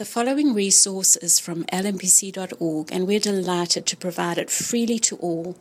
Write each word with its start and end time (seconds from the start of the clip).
The 0.00 0.06
following 0.06 0.54
resource 0.54 1.16
is 1.16 1.38
from 1.38 1.64
lmpc.org, 1.64 2.90
and 2.90 3.06
we're 3.06 3.20
delighted 3.20 3.84
to 3.84 3.98
provide 3.98 4.38
it 4.38 4.48
freely 4.48 4.98
to 5.00 5.16
all. 5.16 5.58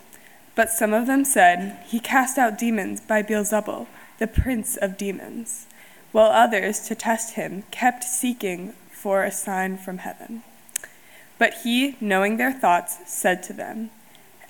But 0.56 0.70
some 0.70 0.94
of 0.94 1.08
them 1.08 1.26
said, 1.26 1.80
He 1.88 2.00
cast 2.00 2.38
out 2.38 2.60
demons 2.60 3.02
by 3.02 3.24
Beelzebul, 3.24 3.88
the 4.20 4.28
prince 4.28 4.78
of 4.78 4.98
demons, 4.98 5.66
while 6.12 6.30
others, 6.30 6.80
to 6.82 6.96
test 6.96 7.34
him, 7.34 7.64
kept 7.72 8.04
seeking 8.04 8.74
for 8.92 9.24
a 9.24 9.32
sign 9.32 9.78
from 9.78 10.00
heaven. 10.00 10.44
But 11.40 11.56
he, 11.64 11.98
knowing 12.00 12.38
their 12.38 12.54
thoughts, 12.54 13.00
said 13.08 13.42
to 13.44 13.54
them, 13.54 13.90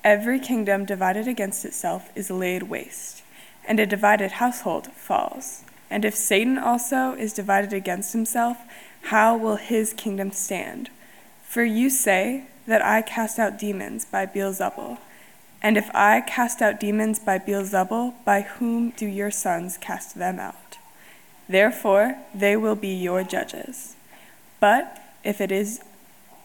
Every 0.03 0.37
kingdom 0.37 0.83
divided 0.83 1.29
against 1.29 1.63
itself 1.63 2.11
is 2.13 2.29
laid 2.29 2.63
waste, 2.63 3.23
and 3.65 3.79
a 3.79 3.85
divided 3.85 4.33
household 4.33 4.87
falls. 4.87 5.63
And 5.89 6.03
if 6.03 6.13
Satan 6.13 6.57
also 6.57 7.13
is 7.13 7.31
divided 7.31 7.71
against 7.71 8.11
himself, 8.11 8.57
how 9.03 9.37
will 9.37 9.57
his 9.57 9.93
kingdom 9.93 10.31
stand? 10.31 10.89
For 11.43 11.63
you 11.63 11.89
say 11.89 12.45
that 12.67 12.81
I 12.81 13.01
cast 13.01 13.37
out 13.37 13.59
demons 13.59 14.05
by 14.05 14.25
Beelzebul. 14.25 14.97
And 15.61 15.77
if 15.77 15.93
I 15.93 16.21
cast 16.21 16.61
out 16.61 16.79
demons 16.79 17.19
by 17.19 17.37
Beelzebul, 17.37 18.13
by 18.25 18.41
whom 18.41 18.91
do 18.91 19.05
your 19.05 19.31
sons 19.31 19.77
cast 19.77 20.15
them 20.15 20.39
out? 20.39 20.77
Therefore, 21.49 22.17
they 22.33 22.55
will 22.55 22.75
be 22.75 22.93
your 22.93 23.23
judges. 23.23 23.95
But 24.59 25.01
if 25.23 25.41
it 25.41 25.51
is 25.51 25.81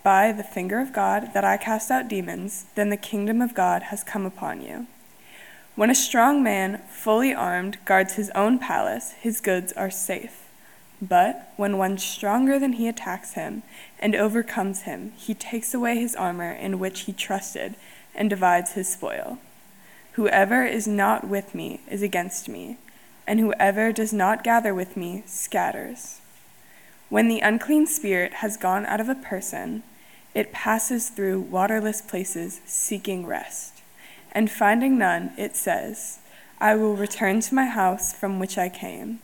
by 0.02 0.32
the 0.32 0.42
finger 0.42 0.80
of 0.80 0.92
God 0.92 1.30
that 1.34 1.44
I 1.44 1.56
cast 1.56 1.90
out 1.90 2.08
demons, 2.08 2.66
then 2.74 2.90
the 2.90 2.96
kingdom 2.96 3.40
of 3.40 3.54
God 3.54 3.84
has 3.84 4.02
come 4.02 4.26
upon 4.26 4.62
you. 4.62 4.86
When 5.76 5.90
a 5.90 5.94
strong 5.94 6.42
man, 6.42 6.82
fully 6.90 7.32
armed, 7.32 7.78
guards 7.84 8.14
his 8.14 8.30
own 8.30 8.58
palace, 8.58 9.12
his 9.12 9.40
goods 9.40 9.72
are 9.74 9.90
safe. 9.90 10.47
But 11.00 11.52
when 11.56 11.78
one 11.78 11.98
stronger 11.98 12.58
than 12.58 12.74
he 12.74 12.88
attacks 12.88 13.34
him 13.34 13.62
and 14.00 14.14
overcomes 14.14 14.82
him, 14.82 15.12
he 15.16 15.34
takes 15.34 15.72
away 15.72 15.98
his 15.98 16.16
armor 16.16 16.50
in 16.50 16.78
which 16.78 17.02
he 17.02 17.12
trusted 17.12 17.76
and 18.14 18.28
divides 18.28 18.72
his 18.72 18.88
spoil. 18.88 19.38
Whoever 20.12 20.64
is 20.64 20.88
not 20.88 21.28
with 21.28 21.54
me 21.54 21.80
is 21.88 22.02
against 22.02 22.48
me, 22.48 22.78
and 23.26 23.38
whoever 23.38 23.92
does 23.92 24.12
not 24.12 24.42
gather 24.42 24.74
with 24.74 24.96
me 24.96 25.22
scatters. 25.26 26.20
When 27.08 27.28
the 27.28 27.40
unclean 27.40 27.86
spirit 27.86 28.34
has 28.34 28.56
gone 28.56 28.84
out 28.86 29.00
of 29.00 29.08
a 29.08 29.14
person, 29.14 29.84
it 30.34 30.52
passes 30.52 31.08
through 31.08 31.40
waterless 31.40 32.02
places 32.02 32.60
seeking 32.66 33.24
rest. 33.24 33.82
And 34.32 34.50
finding 34.50 34.98
none, 34.98 35.32
it 35.38 35.56
says, 35.56 36.18
I 36.60 36.74
will 36.74 36.96
return 36.96 37.40
to 37.40 37.54
my 37.54 37.66
house 37.66 38.12
from 38.12 38.38
which 38.38 38.58
I 38.58 38.68
came. 38.68 39.20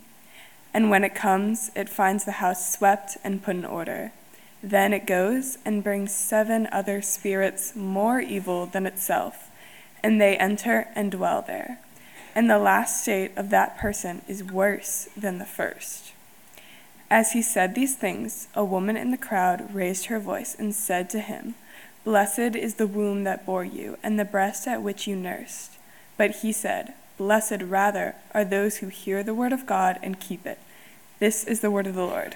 And 0.74 0.90
when 0.90 1.04
it 1.04 1.14
comes, 1.14 1.70
it 1.76 1.88
finds 1.88 2.24
the 2.24 2.32
house 2.32 2.74
swept 2.74 3.16
and 3.22 3.42
put 3.42 3.54
in 3.54 3.64
order. 3.64 4.10
Then 4.60 4.92
it 4.92 5.06
goes 5.06 5.56
and 5.64 5.84
brings 5.84 6.12
seven 6.12 6.68
other 6.72 7.00
spirits 7.00 7.76
more 7.76 8.20
evil 8.20 8.66
than 8.66 8.84
itself, 8.84 9.50
and 10.02 10.20
they 10.20 10.36
enter 10.36 10.88
and 10.96 11.12
dwell 11.12 11.44
there. 11.46 11.78
And 12.34 12.50
the 12.50 12.58
last 12.58 13.02
state 13.02 13.30
of 13.36 13.50
that 13.50 13.78
person 13.78 14.22
is 14.26 14.42
worse 14.42 15.08
than 15.16 15.38
the 15.38 15.44
first. 15.44 16.12
As 17.08 17.32
he 17.32 17.42
said 17.42 17.74
these 17.74 17.94
things, 17.94 18.48
a 18.54 18.64
woman 18.64 18.96
in 18.96 19.12
the 19.12 19.16
crowd 19.16 19.72
raised 19.72 20.06
her 20.06 20.18
voice 20.18 20.56
and 20.58 20.74
said 20.74 21.08
to 21.10 21.20
him, 21.20 21.54
Blessed 22.02 22.56
is 22.56 22.74
the 22.74 22.88
womb 22.88 23.22
that 23.24 23.46
bore 23.46 23.64
you, 23.64 23.96
and 24.02 24.18
the 24.18 24.24
breast 24.24 24.66
at 24.66 24.82
which 24.82 25.06
you 25.06 25.14
nursed. 25.14 25.72
But 26.16 26.36
he 26.42 26.52
said, 26.52 26.94
Blessed 27.16 27.62
rather 27.62 28.16
are 28.32 28.44
those 28.44 28.78
who 28.78 28.88
hear 28.88 29.22
the 29.22 29.34
word 29.34 29.52
of 29.52 29.66
God 29.66 30.00
and 30.02 30.18
keep 30.18 30.44
it. 30.46 30.58
This 31.20 31.44
is 31.44 31.60
the 31.60 31.70
word 31.70 31.86
of 31.86 31.94
the 31.94 32.04
Lord. 32.04 32.34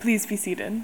Please 0.00 0.26
be 0.26 0.34
seated. 0.34 0.82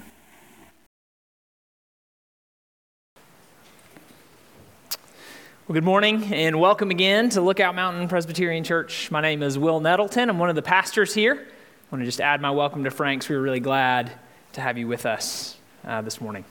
Well, 5.67 5.73
good 5.73 5.83
morning 5.83 6.33
and 6.33 6.57
welcome 6.57 6.89
again 6.89 7.27
to 7.31 7.41
Lookout 7.41 7.75
Mountain 7.75 8.07
Presbyterian 8.07 8.63
Church. 8.63 9.11
My 9.11 9.19
name 9.19 9.43
is 9.43 9.59
Will 9.59 9.81
Nettleton. 9.81 10.29
I'm 10.29 10.39
one 10.39 10.49
of 10.49 10.55
the 10.55 10.61
pastors 10.61 11.13
here. 11.13 11.33
I 11.33 11.95
want 11.95 12.01
to 12.01 12.05
just 12.05 12.21
add 12.21 12.39
my 12.39 12.51
welcome 12.51 12.85
to 12.85 12.91
Frank's. 12.91 13.27
We 13.27 13.35
are 13.35 13.41
really 13.41 13.59
glad 13.59 14.09
to 14.53 14.61
have 14.61 14.77
you 14.77 14.87
with 14.87 15.05
us 15.05 15.57
uh, 15.85 16.01
this 16.01 16.21
morning. 16.21 16.45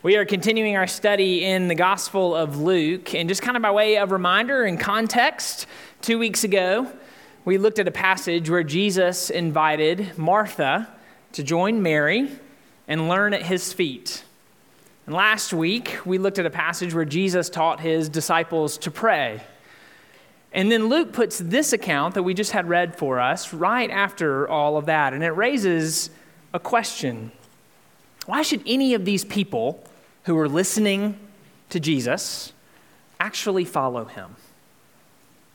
We 0.00 0.14
are 0.14 0.24
continuing 0.24 0.76
our 0.76 0.86
study 0.86 1.44
in 1.44 1.66
the 1.66 1.74
Gospel 1.74 2.36
of 2.36 2.60
Luke, 2.60 3.16
and 3.16 3.28
just 3.28 3.42
kind 3.42 3.56
of 3.56 3.64
by 3.64 3.72
way 3.72 3.98
of 3.98 4.12
reminder 4.12 4.62
and 4.62 4.78
context, 4.78 5.66
two 6.02 6.20
weeks 6.20 6.44
ago, 6.44 6.88
we 7.44 7.58
looked 7.58 7.80
at 7.80 7.88
a 7.88 7.90
passage 7.90 8.48
where 8.48 8.62
Jesus 8.62 9.28
invited 9.28 10.16
Martha 10.16 10.88
to 11.32 11.42
join 11.42 11.82
Mary 11.82 12.30
and 12.86 13.08
learn 13.08 13.34
at 13.34 13.42
his 13.42 13.72
feet. 13.72 14.22
And 15.06 15.16
last 15.16 15.52
week, 15.52 15.98
we 16.06 16.16
looked 16.16 16.38
at 16.38 16.46
a 16.46 16.50
passage 16.50 16.94
where 16.94 17.04
Jesus 17.04 17.50
taught 17.50 17.80
his 17.80 18.08
disciples 18.08 18.78
to 18.78 18.92
pray. 18.92 19.40
And 20.52 20.70
then 20.70 20.88
Luke 20.88 21.12
puts 21.12 21.38
this 21.38 21.72
account 21.72 22.14
that 22.14 22.22
we 22.22 22.34
just 22.34 22.52
had 22.52 22.68
read 22.68 22.94
for 22.94 23.18
us 23.18 23.52
right 23.52 23.90
after 23.90 24.46
all 24.48 24.76
of 24.76 24.86
that, 24.86 25.12
and 25.12 25.24
it 25.24 25.30
raises 25.30 26.10
a 26.54 26.60
question. 26.60 27.32
Why 28.28 28.42
should 28.42 28.60
any 28.66 28.92
of 28.92 29.06
these 29.06 29.24
people 29.24 29.82
who 30.24 30.36
are 30.36 30.50
listening 30.50 31.18
to 31.70 31.80
Jesus 31.80 32.52
actually 33.18 33.64
follow 33.64 34.04
him? 34.04 34.36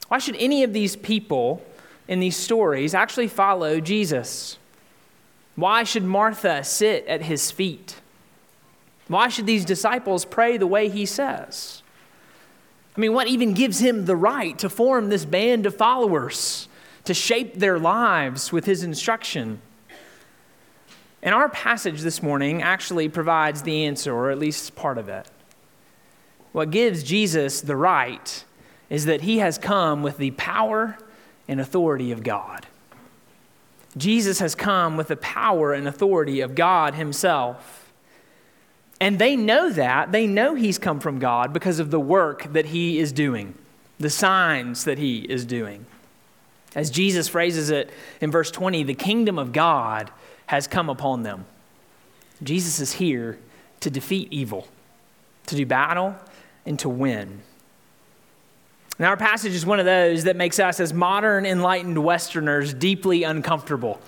Why 0.07 0.17
should 0.17 0.35
any 0.37 0.63
of 0.63 0.73
these 0.73 0.95
people 0.95 1.63
in 2.07 2.19
these 2.19 2.35
stories 2.35 2.95
actually 2.95 3.27
follow 3.27 3.79
Jesus? 3.79 4.57
Why 5.55 5.83
should 5.83 6.03
Martha 6.03 6.63
sit 6.63 7.05
at 7.05 7.21
his 7.21 7.51
feet? 7.51 7.97
Why 9.07 9.27
should 9.27 9.45
these 9.45 9.65
disciples 9.65 10.25
pray 10.25 10.57
the 10.57 10.65
way 10.65 10.89
he 10.89 11.05
says? 11.05 11.83
I 12.97 12.99
mean, 12.99 13.13
what 13.13 13.27
even 13.27 13.53
gives 13.53 13.77
him 13.77 14.05
the 14.05 14.15
right 14.15 14.57
to 14.57 14.67
form 14.67 15.09
this 15.09 15.25
band 15.25 15.67
of 15.67 15.77
followers, 15.77 16.67
to 17.03 17.13
shape 17.13 17.53
their 17.53 17.77
lives 17.77 18.51
with 18.51 18.65
his 18.65 18.81
instruction? 18.81 19.61
And 21.23 21.33
our 21.33 21.47
passage 21.47 22.01
this 22.01 22.21
morning 22.21 22.61
actually 22.61 23.07
provides 23.07 23.61
the 23.61 23.85
answer, 23.85 24.13
or 24.13 24.29
at 24.29 24.37
least 24.37 24.75
part 24.75 24.97
of 24.97 25.07
it. 25.07 25.25
What 26.51 26.69
gives 26.69 27.01
Jesus 27.01 27.61
the 27.61 27.77
right 27.77 28.43
is 28.89 29.05
that 29.05 29.21
he 29.21 29.37
has 29.37 29.57
come 29.57 30.03
with 30.03 30.17
the 30.17 30.31
power 30.31 30.97
and 31.47 31.61
authority 31.61 32.11
of 32.11 32.23
God. 32.23 32.67
Jesus 33.95 34.39
has 34.39 34.53
come 34.53 34.97
with 34.97 35.07
the 35.07 35.15
power 35.15 35.71
and 35.71 35.87
authority 35.87 36.41
of 36.41 36.55
God 36.55 36.95
himself. 36.95 37.91
And 38.99 39.17
they 39.17 39.37
know 39.37 39.69
that. 39.69 40.11
They 40.11 40.27
know 40.27 40.55
he's 40.55 40.77
come 40.77 40.99
from 40.99 41.19
God 41.19 41.53
because 41.53 41.79
of 41.79 41.89
the 41.89 41.99
work 42.01 42.51
that 42.51 42.65
he 42.67 42.99
is 42.99 43.13
doing, 43.13 43.55
the 43.97 44.09
signs 44.09 44.83
that 44.83 44.97
he 44.97 45.19
is 45.19 45.45
doing. 45.45 45.85
As 46.75 46.89
Jesus 46.89 47.29
phrases 47.29 47.69
it 47.69 47.91
in 48.19 48.29
verse 48.29 48.51
20, 48.51 48.83
the 48.83 48.93
kingdom 48.93 49.39
of 49.39 49.53
God 49.53 50.11
has 50.47 50.67
come 50.67 50.89
upon 50.89 51.23
them. 51.23 51.45
Jesus 52.41 52.79
is 52.79 52.93
here 52.93 53.39
to 53.79 53.89
defeat 53.89 54.27
evil, 54.31 54.67
to 55.47 55.55
do 55.55 55.65
battle, 55.65 56.15
and 56.65 56.77
to 56.79 56.89
win. 56.89 57.41
Now, 58.99 59.09
our 59.09 59.17
passage 59.17 59.53
is 59.53 59.65
one 59.65 59.79
of 59.79 59.85
those 59.85 60.25
that 60.25 60.35
makes 60.35 60.59
us, 60.59 60.79
as 60.79 60.93
modern, 60.93 61.45
enlightened 61.45 62.03
Westerners, 62.03 62.73
deeply 62.73 63.23
uncomfortable. 63.23 63.99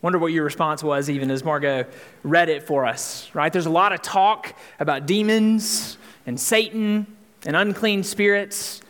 Wonder 0.00 0.18
what 0.18 0.32
your 0.32 0.44
response 0.44 0.82
was, 0.82 1.10
even 1.10 1.30
as 1.30 1.42
Margot 1.42 1.86
read 2.22 2.48
it 2.48 2.62
for 2.62 2.86
us, 2.86 3.28
right? 3.34 3.52
There's 3.52 3.66
a 3.66 3.70
lot 3.70 3.92
of 3.92 4.00
talk 4.00 4.54
about 4.78 5.06
demons 5.06 5.98
and 6.24 6.38
Satan 6.38 7.06
and 7.44 7.56
unclean 7.56 8.04
spirits. 8.04 8.80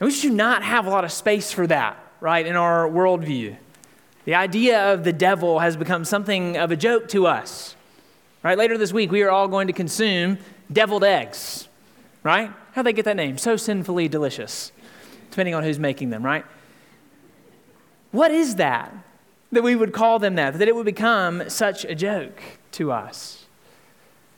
And 0.00 0.06
we 0.06 0.12
should 0.12 0.32
not 0.32 0.62
have 0.62 0.86
a 0.86 0.90
lot 0.90 1.04
of 1.04 1.12
space 1.12 1.52
for 1.52 1.66
that, 1.66 2.02
right, 2.20 2.46
in 2.46 2.56
our 2.56 2.88
worldview. 2.88 3.56
The 4.26 4.34
idea 4.34 4.92
of 4.92 5.04
the 5.04 5.12
devil 5.12 5.60
has 5.60 5.76
become 5.76 6.04
something 6.04 6.56
of 6.56 6.72
a 6.72 6.76
joke 6.76 7.08
to 7.08 7.26
us. 7.26 7.76
Right? 8.42 8.58
Later 8.58 8.76
this 8.76 8.92
week, 8.92 9.10
we 9.10 9.22
are 9.22 9.30
all 9.30 9.48
going 9.48 9.68
to 9.68 9.72
consume 9.72 10.38
deviled 10.70 11.04
eggs. 11.04 11.68
Right? 12.22 12.50
How 12.72 12.82
they 12.82 12.92
get 12.92 13.04
that 13.06 13.16
name? 13.16 13.38
So 13.38 13.56
sinfully 13.56 14.08
delicious, 14.08 14.72
depending 15.30 15.54
on 15.54 15.62
who's 15.62 15.78
making 15.78 16.10
them, 16.10 16.24
right? 16.24 16.44
What 18.10 18.32
is 18.32 18.56
that? 18.56 18.92
That 19.52 19.62
we 19.62 19.76
would 19.76 19.92
call 19.92 20.18
them 20.18 20.34
that, 20.34 20.58
that 20.58 20.66
it 20.66 20.74
would 20.74 20.84
become 20.84 21.48
such 21.48 21.84
a 21.84 21.94
joke 21.94 22.42
to 22.72 22.90
us. 22.90 23.46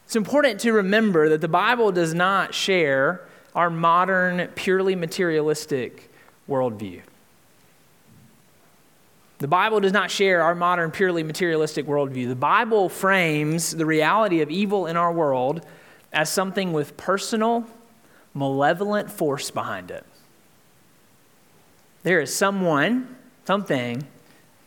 It's 0.04 0.16
important 0.16 0.60
to 0.60 0.72
remember 0.72 1.30
that 1.30 1.40
the 1.40 1.48
Bible 1.48 1.92
does 1.92 2.12
not 2.12 2.54
share 2.54 3.26
our 3.54 3.70
modern, 3.70 4.48
purely 4.54 4.94
materialistic 4.94 6.10
worldview. 6.48 7.00
The 9.38 9.48
Bible 9.48 9.80
does 9.80 9.92
not 9.92 10.10
share 10.10 10.42
our 10.42 10.54
modern, 10.54 10.90
purely 10.90 11.22
materialistic 11.22 11.86
worldview. 11.86 12.28
The 12.28 12.34
Bible 12.34 12.88
frames 12.88 13.74
the 13.74 13.86
reality 13.86 14.40
of 14.40 14.50
evil 14.50 14.86
in 14.86 14.96
our 14.96 15.12
world 15.12 15.64
as 16.12 16.28
something 16.28 16.72
with 16.72 16.96
personal, 16.96 17.64
malevolent 18.34 19.10
force 19.10 19.50
behind 19.50 19.90
it. 19.90 20.04
There 22.02 22.20
is 22.20 22.34
someone, 22.34 23.16
something 23.44 24.06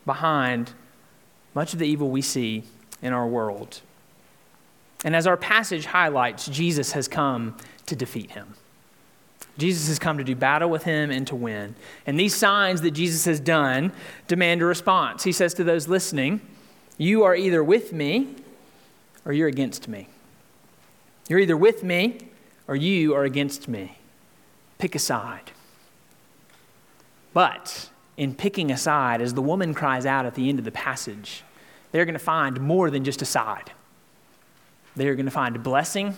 behind 0.06 0.72
much 1.54 1.74
of 1.74 1.78
the 1.78 1.86
evil 1.86 2.10
we 2.10 2.22
see 2.22 2.64
in 3.02 3.12
our 3.12 3.26
world. 3.26 3.82
And 5.04 5.14
as 5.14 5.26
our 5.26 5.36
passage 5.36 5.86
highlights, 5.86 6.46
Jesus 6.46 6.92
has 6.92 7.08
come 7.08 7.56
to 7.86 7.96
defeat 7.96 8.30
him. 8.30 8.54
Jesus 9.58 9.88
has 9.88 9.98
come 9.98 10.18
to 10.18 10.24
do 10.24 10.34
battle 10.34 10.70
with 10.70 10.84
him 10.84 11.10
and 11.10 11.26
to 11.26 11.36
win. 11.36 11.74
And 12.06 12.18
these 12.18 12.34
signs 12.34 12.80
that 12.82 12.92
Jesus 12.92 13.24
has 13.26 13.38
done 13.38 13.92
demand 14.26 14.62
a 14.62 14.64
response. 14.64 15.24
He 15.24 15.32
says 15.32 15.54
to 15.54 15.64
those 15.64 15.88
listening, 15.88 16.40
You 16.96 17.24
are 17.24 17.36
either 17.36 17.62
with 17.62 17.92
me 17.92 18.34
or 19.24 19.32
you're 19.32 19.48
against 19.48 19.88
me. 19.88 20.08
You're 21.28 21.40
either 21.40 21.56
with 21.56 21.82
me 21.82 22.18
or 22.66 22.76
you 22.76 23.14
are 23.14 23.24
against 23.24 23.68
me. 23.68 23.98
Pick 24.78 24.94
a 24.94 24.98
side. 24.98 25.52
But 27.32 27.90
in 28.16 28.34
picking 28.34 28.70
a 28.70 28.76
side, 28.76 29.20
as 29.20 29.34
the 29.34 29.42
woman 29.42 29.74
cries 29.74 30.06
out 30.06 30.26
at 30.26 30.34
the 30.34 30.48
end 30.48 30.58
of 30.58 30.64
the 30.64 30.72
passage, 30.72 31.44
they're 31.90 32.04
going 32.04 32.14
to 32.14 32.18
find 32.18 32.60
more 32.60 32.90
than 32.90 33.04
just 33.04 33.22
a 33.22 33.26
side. 33.26 33.72
They're 34.96 35.14
going 35.14 35.26
to 35.26 35.32
find 35.32 35.62
blessing 35.62 36.16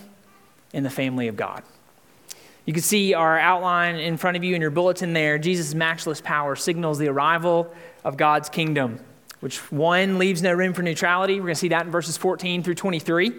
in 0.73 0.83
the 0.83 0.89
family 0.89 1.27
of 1.27 1.35
God. 1.35 1.63
You 2.65 2.73
can 2.73 2.81
see 2.81 3.13
our 3.13 3.37
outline 3.37 3.95
in 3.95 4.17
front 4.17 4.37
of 4.37 4.43
you 4.43 4.55
in 4.55 4.61
your 4.61 4.71
bulletin 4.71 5.13
there. 5.13 5.37
Jesus' 5.37 5.75
matchless 5.75 6.19
power 6.19 6.55
signals 6.55 6.97
the 6.97 7.09
arrival 7.09 7.71
of 8.03 8.17
God's 8.17 8.49
kingdom, 8.49 8.99
which 9.39 9.59
one 9.71 10.17
leaves 10.17 10.41
no 10.41 10.51
room 10.51 10.73
for 10.73 10.81
neutrality. 10.81 11.35
We're 11.35 11.47
going 11.47 11.53
to 11.53 11.59
see 11.59 11.67
that 11.69 11.85
in 11.85 11.91
verses 11.91 12.17
14 12.17 12.63
through 12.63 12.75
23. 12.75 13.33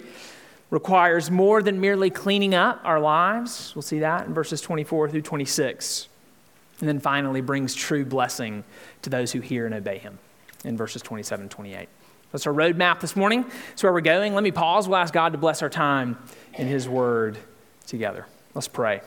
Requires 0.69 1.31
more 1.31 1.61
than 1.61 1.79
merely 1.79 2.09
cleaning 2.09 2.53
up 2.53 2.81
our 2.83 2.99
lives. 2.99 3.73
We'll 3.75 3.81
see 3.81 3.99
that 3.99 4.27
in 4.27 4.33
verses 4.33 4.61
24 4.61 5.09
through 5.09 5.21
26. 5.21 6.07
And 6.79 6.87
then 6.87 6.99
finally 6.99 7.41
brings 7.41 7.73
true 7.73 8.05
blessing 8.05 8.63
to 9.01 9.09
those 9.09 9.31
who 9.31 9.39
hear 9.41 9.65
and 9.65 9.73
obey 9.73 9.97
him 9.97 10.19
in 10.63 10.77
verses 10.77 11.01
27 11.01 11.43
and 11.43 11.51
28. 11.51 11.89
That's 12.31 12.45
our 12.47 12.53
roadmap 12.53 12.99
this 12.99 13.15
morning. 13.15 13.45
That's 13.69 13.83
where 13.83 13.93
we're 13.93 14.01
going. 14.01 14.33
Let 14.33 14.43
me 14.43 14.51
pause. 14.51 14.87
We'll 14.87 14.97
ask 14.97 15.13
God 15.13 15.31
to 15.31 15.37
bless 15.37 15.61
our 15.61 15.69
time 15.69 16.17
in 16.53 16.67
his 16.67 16.87
word 16.87 17.37
together. 17.85 18.25
Let's 18.53 18.67
pray. 18.67 19.01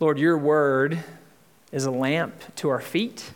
Lord, 0.00 0.18
your 0.18 0.38
word 0.38 1.02
is 1.72 1.84
a 1.84 1.90
lamp 1.90 2.34
to 2.56 2.68
our 2.68 2.80
feet, 2.80 3.32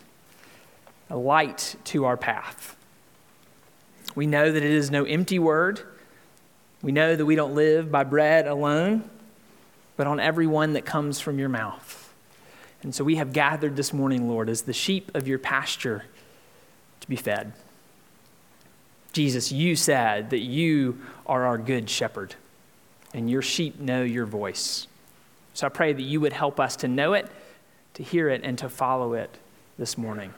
a 1.09 1.17
light 1.17 1.75
to 1.85 2.05
our 2.05 2.15
path. 2.15 2.77
We 4.15 4.27
know 4.27 4.49
that 4.49 4.63
it 4.63 4.71
is 4.71 4.89
no 4.89 5.03
empty 5.03 5.39
word. 5.39 5.81
We 6.81 6.93
know 6.93 7.17
that 7.17 7.25
we 7.25 7.35
don't 7.35 7.53
live 7.53 7.91
by 7.91 8.05
bread 8.05 8.47
alone, 8.47 9.09
but 9.97 10.07
on 10.07 10.21
every 10.21 10.47
one 10.47 10.73
that 10.73 10.85
comes 10.85 11.19
from 11.19 11.37
your 11.37 11.49
mouth. 11.49 12.13
And 12.81 12.95
so 12.95 13.03
we 13.03 13.15
have 13.15 13.33
gathered 13.33 13.75
this 13.75 13.91
morning, 13.91 14.29
Lord, 14.29 14.47
as 14.47 14.61
the 14.61 14.73
sheep 14.73 15.11
of 15.15 15.27
your 15.27 15.39
pasture 15.39 16.05
to 17.01 17.07
be 17.09 17.17
fed. 17.17 17.51
Jesus, 19.11 19.51
you 19.51 19.75
said 19.75 20.29
that 20.29 20.39
you 20.39 21.01
are 21.25 21.45
our 21.45 21.57
good 21.57 21.89
shepherd, 21.89 22.35
and 23.13 23.29
your 23.29 23.41
sheep 23.41 23.81
know 23.81 24.01
your 24.03 24.25
voice. 24.25 24.87
So 25.53 25.67
I 25.67 25.69
pray 25.69 25.93
that 25.93 26.01
you 26.01 26.19
would 26.21 26.33
help 26.33 26.59
us 26.59 26.75
to 26.77 26.87
know 26.87 27.13
it, 27.13 27.29
to 27.95 28.03
hear 28.03 28.29
it, 28.29 28.41
and 28.43 28.57
to 28.57 28.69
follow 28.69 29.13
it 29.13 29.37
this 29.77 29.97
morning. 29.97 30.33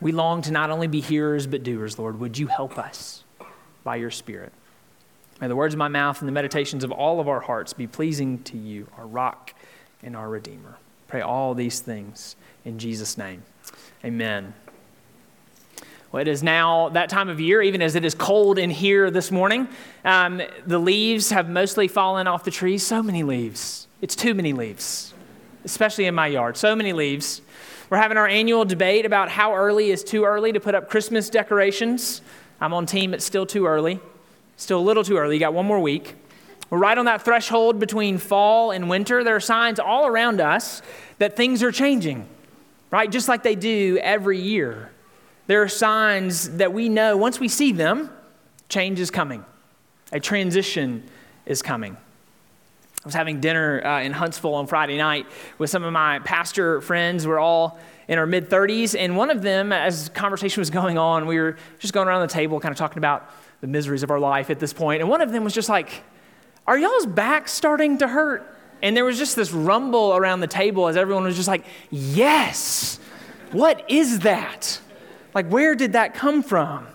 We 0.00 0.12
long 0.12 0.42
to 0.42 0.52
not 0.52 0.70
only 0.70 0.86
be 0.86 1.00
hearers, 1.00 1.46
but 1.46 1.62
doers, 1.62 1.98
Lord. 1.98 2.18
Would 2.20 2.38
you 2.38 2.46
help 2.46 2.78
us 2.78 3.24
by 3.84 3.96
your 3.96 4.10
Spirit? 4.10 4.52
May 5.40 5.48
the 5.48 5.56
words 5.56 5.74
of 5.74 5.78
my 5.78 5.88
mouth 5.88 6.20
and 6.20 6.28
the 6.28 6.32
meditations 6.32 6.84
of 6.84 6.92
all 6.92 7.20
of 7.20 7.28
our 7.28 7.40
hearts 7.40 7.72
be 7.72 7.86
pleasing 7.86 8.42
to 8.44 8.56
you, 8.56 8.86
our 8.96 9.06
rock 9.06 9.54
and 10.02 10.16
our 10.16 10.28
Redeemer. 10.28 10.78
Pray 11.08 11.20
all 11.20 11.54
these 11.54 11.80
things 11.80 12.36
in 12.64 12.78
Jesus' 12.78 13.18
name. 13.18 13.42
Amen. 14.04 14.54
It 16.14 16.28
is 16.28 16.42
now 16.42 16.90
that 16.90 17.08
time 17.08 17.30
of 17.30 17.40
year, 17.40 17.62
even 17.62 17.80
as 17.80 17.94
it 17.94 18.04
is 18.04 18.14
cold 18.14 18.58
in 18.58 18.68
here 18.68 19.10
this 19.10 19.30
morning. 19.30 19.66
Um, 20.04 20.42
the 20.66 20.78
leaves 20.78 21.30
have 21.30 21.48
mostly 21.48 21.88
fallen 21.88 22.26
off 22.26 22.44
the 22.44 22.50
trees. 22.50 22.86
So 22.86 23.02
many 23.02 23.22
leaves. 23.22 23.88
It's 24.02 24.14
too 24.14 24.34
many 24.34 24.52
leaves, 24.52 25.14
especially 25.64 26.04
in 26.04 26.14
my 26.14 26.26
yard. 26.26 26.58
So 26.58 26.76
many 26.76 26.92
leaves. 26.92 27.40
We're 27.88 27.96
having 27.96 28.18
our 28.18 28.26
annual 28.26 28.66
debate 28.66 29.06
about 29.06 29.30
how 29.30 29.54
early 29.54 29.90
is 29.90 30.04
too 30.04 30.24
early 30.24 30.52
to 30.52 30.60
put 30.60 30.74
up 30.74 30.90
Christmas 30.90 31.30
decorations. 31.30 32.20
I'm 32.60 32.74
on 32.74 32.84
team, 32.84 33.14
it's 33.14 33.24
still 33.24 33.46
too 33.46 33.66
early. 33.66 33.98
Still 34.56 34.80
a 34.80 34.84
little 34.84 35.04
too 35.04 35.16
early. 35.16 35.36
You 35.36 35.40
got 35.40 35.54
one 35.54 35.66
more 35.66 35.80
week. 35.80 36.14
We're 36.68 36.78
right 36.78 36.96
on 36.96 37.06
that 37.06 37.22
threshold 37.22 37.78
between 37.78 38.18
fall 38.18 38.70
and 38.70 38.88
winter. 38.88 39.24
There 39.24 39.36
are 39.36 39.40
signs 39.40 39.78
all 39.78 40.06
around 40.06 40.40
us 40.40 40.82
that 41.18 41.36
things 41.36 41.62
are 41.62 41.72
changing, 41.72 42.28
right? 42.90 43.10
Just 43.10 43.28
like 43.28 43.42
they 43.42 43.54
do 43.54 43.98
every 44.02 44.38
year. 44.38 44.90
There 45.46 45.62
are 45.62 45.68
signs 45.68 46.50
that 46.58 46.72
we 46.72 46.88
know 46.88 47.16
once 47.16 47.40
we 47.40 47.48
see 47.48 47.72
them, 47.72 48.10
change 48.68 49.00
is 49.00 49.10
coming, 49.10 49.44
a 50.12 50.20
transition 50.20 51.02
is 51.46 51.62
coming. 51.62 51.96
I 53.02 53.08
was 53.08 53.14
having 53.14 53.40
dinner 53.40 53.84
uh, 53.84 54.00
in 54.02 54.12
Huntsville 54.12 54.54
on 54.54 54.68
Friday 54.68 54.96
night 54.96 55.26
with 55.58 55.70
some 55.70 55.82
of 55.82 55.92
my 55.92 56.20
pastor 56.20 56.80
friends. 56.80 57.26
We're 57.26 57.40
all 57.40 57.80
in 58.06 58.16
our 58.16 58.26
mid 58.26 58.48
30s, 58.48 58.96
and 58.96 59.16
one 59.16 59.30
of 59.30 59.42
them, 59.42 59.72
as 59.72 60.08
conversation 60.10 60.60
was 60.60 60.70
going 60.70 60.98
on, 60.98 61.26
we 61.26 61.38
were 61.40 61.56
just 61.80 61.92
going 61.92 62.06
around 62.06 62.20
the 62.20 62.32
table, 62.32 62.60
kind 62.60 62.70
of 62.70 62.78
talking 62.78 62.98
about 62.98 63.28
the 63.60 63.66
miseries 63.66 64.04
of 64.04 64.10
our 64.10 64.20
life 64.20 64.50
at 64.50 64.60
this 64.60 64.72
point. 64.72 65.00
And 65.00 65.10
one 65.10 65.20
of 65.20 65.32
them 65.32 65.42
was 65.42 65.52
just 65.52 65.68
like, 65.68 66.04
Are 66.66 66.78
y'all's 66.78 67.06
backs 67.06 67.52
starting 67.52 67.98
to 67.98 68.06
hurt? 68.06 68.46
And 68.82 68.96
there 68.96 69.04
was 69.04 69.18
just 69.18 69.34
this 69.34 69.50
rumble 69.50 70.14
around 70.14 70.40
the 70.40 70.46
table 70.46 70.86
as 70.86 70.96
everyone 70.96 71.24
was 71.24 71.36
just 71.36 71.48
like, 71.48 71.64
Yes, 71.90 73.00
what 73.50 73.84
is 73.90 74.20
that? 74.20 74.80
Like, 75.34 75.48
where 75.48 75.74
did 75.74 75.92
that 75.94 76.14
come 76.14 76.42
from? 76.42 76.86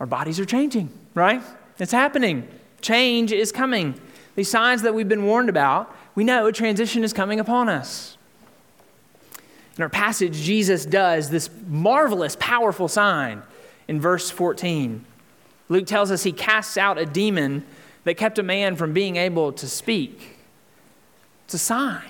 Our 0.00 0.06
bodies 0.06 0.38
are 0.40 0.44
changing, 0.44 0.90
right? 1.14 1.42
It's 1.78 1.92
happening. 1.92 2.48
Change 2.80 3.32
is 3.32 3.52
coming. 3.52 3.98
These 4.34 4.50
signs 4.50 4.82
that 4.82 4.94
we've 4.94 5.08
been 5.08 5.24
warned 5.24 5.48
about, 5.48 5.94
we 6.14 6.24
know 6.24 6.46
a 6.46 6.52
transition 6.52 7.04
is 7.04 7.12
coming 7.12 7.40
upon 7.40 7.68
us. 7.68 8.16
In 9.76 9.82
our 9.82 9.88
passage, 9.88 10.34
Jesus 10.34 10.86
does 10.86 11.30
this 11.30 11.50
marvelous, 11.66 12.36
powerful 12.38 12.88
sign 12.88 13.42
in 13.88 14.00
verse 14.00 14.30
14. 14.30 15.04
Luke 15.68 15.86
tells 15.86 16.10
us 16.10 16.22
he 16.22 16.32
casts 16.32 16.76
out 16.76 16.98
a 16.98 17.06
demon 17.06 17.64
that 18.04 18.14
kept 18.14 18.38
a 18.38 18.42
man 18.42 18.76
from 18.76 18.92
being 18.92 19.16
able 19.16 19.52
to 19.52 19.66
speak. 19.66 20.36
It's 21.46 21.54
a 21.54 21.58
sign. 21.58 22.02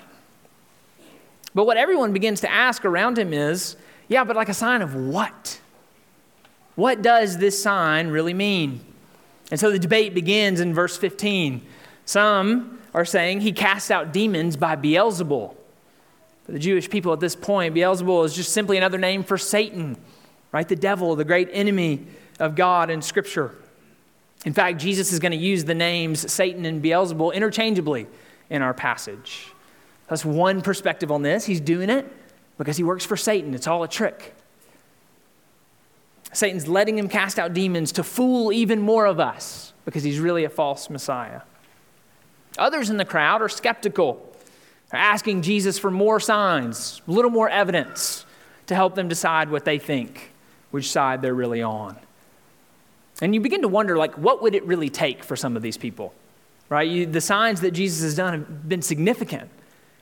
But 1.54 1.66
what 1.66 1.76
everyone 1.76 2.12
begins 2.12 2.40
to 2.40 2.50
ask 2.50 2.84
around 2.84 3.18
him 3.18 3.32
is 3.32 3.76
yeah, 4.08 4.24
but 4.24 4.36
like 4.36 4.48
a 4.48 4.54
sign 4.54 4.82
of 4.82 4.94
what? 4.94 5.60
What 6.74 7.02
does 7.02 7.38
this 7.38 7.62
sign 7.62 8.08
really 8.08 8.34
mean? 8.34 8.80
And 9.50 9.60
so 9.60 9.70
the 9.70 9.78
debate 9.78 10.14
begins 10.14 10.60
in 10.60 10.74
verse 10.74 10.96
15. 10.96 11.62
Some 12.04 12.80
are 12.92 13.04
saying 13.04 13.40
he 13.40 13.52
casts 13.52 13.90
out 13.90 14.12
demons 14.12 14.56
by 14.56 14.76
Beelzebul. 14.76 15.54
For 16.44 16.52
the 16.52 16.58
Jewish 16.58 16.90
people 16.90 17.12
at 17.12 17.20
this 17.20 17.36
point, 17.36 17.74
Beelzebul 17.74 18.24
is 18.24 18.34
just 18.34 18.52
simply 18.52 18.76
another 18.76 18.98
name 18.98 19.22
for 19.22 19.38
Satan, 19.38 19.96
right? 20.52 20.68
The 20.68 20.76
devil, 20.76 21.16
the 21.16 21.24
great 21.24 21.48
enemy 21.52 22.06
of 22.38 22.54
God 22.54 22.90
in 22.90 23.00
Scripture. 23.00 23.54
In 24.44 24.52
fact, 24.52 24.78
Jesus 24.78 25.12
is 25.12 25.20
going 25.20 25.32
to 25.32 25.38
use 25.38 25.64
the 25.64 25.74
names 25.74 26.30
Satan 26.30 26.66
and 26.66 26.82
Beelzebul 26.82 27.32
interchangeably 27.32 28.06
in 28.50 28.60
our 28.60 28.74
passage. 28.74 29.52
That's 30.08 30.24
one 30.24 30.60
perspective 30.60 31.10
on 31.10 31.22
this. 31.22 31.46
He's 31.46 31.60
doing 31.60 31.88
it 31.88 32.06
because 32.58 32.76
he 32.76 32.84
works 32.84 33.04
for 33.04 33.16
Satan. 33.16 33.54
It's 33.54 33.66
all 33.66 33.82
a 33.82 33.88
trick. 33.88 34.34
Satan's 36.32 36.66
letting 36.66 36.98
him 36.98 37.08
cast 37.08 37.38
out 37.38 37.54
demons 37.54 37.92
to 37.92 38.02
fool 38.02 38.52
even 38.52 38.80
more 38.80 39.06
of 39.06 39.20
us 39.20 39.72
because 39.84 40.02
he's 40.02 40.18
really 40.18 40.44
a 40.44 40.50
false 40.50 40.90
Messiah. 40.90 41.42
Others 42.58 42.90
in 42.90 42.96
the 42.96 43.04
crowd 43.04 43.42
are 43.42 43.48
skeptical. 43.48 44.32
They're 44.90 45.00
asking 45.00 45.42
Jesus 45.42 45.78
for 45.78 45.90
more 45.90 46.20
signs, 46.20 47.02
a 47.06 47.10
little 47.10 47.30
more 47.30 47.48
evidence 47.48 48.26
to 48.66 48.74
help 48.74 48.94
them 48.94 49.08
decide 49.08 49.50
what 49.50 49.64
they 49.64 49.78
think, 49.78 50.32
which 50.70 50.90
side 50.90 51.22
they're 51.22 51.34
really 51.34 51.62
on. 51.62 51.96
And 53.20 53.34
you 53.34 53.40
begin 53.40 53.62
to 53.62 53.68
wonder, 53.68 53.96
like, 53.96 54.16
what 54.18 54.42
would 54.42 54.54
it 54.54 54.64
really 54.64 54.90
take 54.90 55.22
for 55.22 55.36
some 55.36 55.56
of 55.56 55.62
these 55.62 55.76
people? 55.76 56.12
Right? 56.68 56.88
You, 56.88 57.06
the 57.06 57.20
signs 57.20 57.60
that 57.60 57.72
Jesus 57.72 58.02
has 58.02 58.16
done 58.16 58.32
have 58.32 58.68
been 58.68 58.82
significant, 58.82 59.50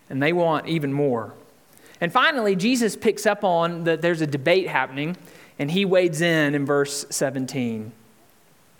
and 0.09 0.23
they 0.23 0.33
want 0.33 0.67
even 0.69 0.93
more. 0.93 1.35
And 2.03 2.13
finally, 2.13 2.57
Jesus 2.57 2.97
picks 2.97 3.27
up 3.27 3.45
on 3.45 3.85
that 3.85 4.03
there's 4.03 4.23
a 4.23 4.27
debate 4.27 4.67
happening, 4.67 5.17
and 5.57 5.71
he 5.71 5.85
wades 5.85 6.21
in 6.21 6.53
in 6.53 6.67
verse 6.67 7.07
17. 7.11 7.93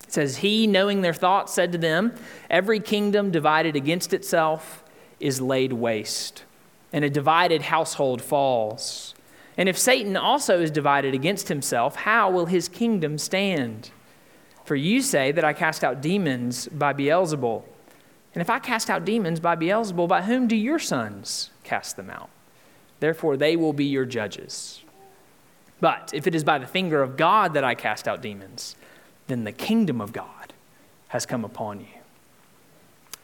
It 0.03 0.13
says, 0.13 0.39
He, 0.39 0.67
knowing 0.67 1.03
their 1.03 1.15
thoughts, 1.15 1.55
said 1.55 1.71
to 1.71 1.79
them, 1.79 2.17
Every 2.51 2.81
kingdom 2.81 3.31
divided 3.31 3.77
against 3.77 4.13
itself 4.13 4.83
is 5.21 5.41
laid 5.41 5.73
waste, 5.73 6.43
and 6.93 7.05
a 7.05 7.11
divided 7.11 7.63
household 7.63 8.21
falls. 8.21 9.15
And 9.57 9.69
if 9.69 9.79
Satan 9.79 10.17
also 10.17 10.61
is 10.61 10.73
divided 10.73 11.15
against 11.15 11.47
himself, 11.47 11.95
how 11.95 12.29
will 12.29 12.47
his 12.47 12.69
kingdom 12.69 13.19
stand? 13.19 13.93
For 14.65 14.75
you 14.75 15.01
say 15.01 15.31
that 15.31 15.45
I 15.45 15.53
cast 15.53 15.85
out 15.85 16.03
demons 16.03 16.67
by 16.67 16.93
Beelzebul. 16.93 17.63
And 18.35 18.43
if 18.43 18.51
I 18.51 18.59
cast 18.59 18.91
out 18.91 19.05
demons 19.05 19.39
by 19.39 19.55
Beelzebul, 19.55 20.09
by 20.09 20.23
whom 20.23 20.49
do 20.49 20.57
your 20.57 20.81
sons 20.81 21.51
cast 21.63 21.95
them 21.95 22.11
out? 22.11 22.29
Therefore, 23.03 23.37
they 23.37 23.57
will 23.57 23.73
be 23.73 23.87
your 23.87 24.05
judges. 24.05 24.81
But 25.81 26.13
if 26.15 26.29
it 26.29 26.37
is 26.37 26.45
by 26.45 26.59
the 26.59 26.69
finger 26.69 27.03
of 27.03 27.17
God 27.17 27.55
that 27.55 27.65
I 27.65 27.75
cast 27.75 28.07
out 28.07 28.23
demons, 28.23 28.77
then 29.27 29.43
the 29.43 29.51
kingdom 29.51 30.01
of 30.01 30.13
God 30.13 30.53
has 31.09 31.27
come 31.27 31.45
upon 31.45 31.81
you. 31.81 31.87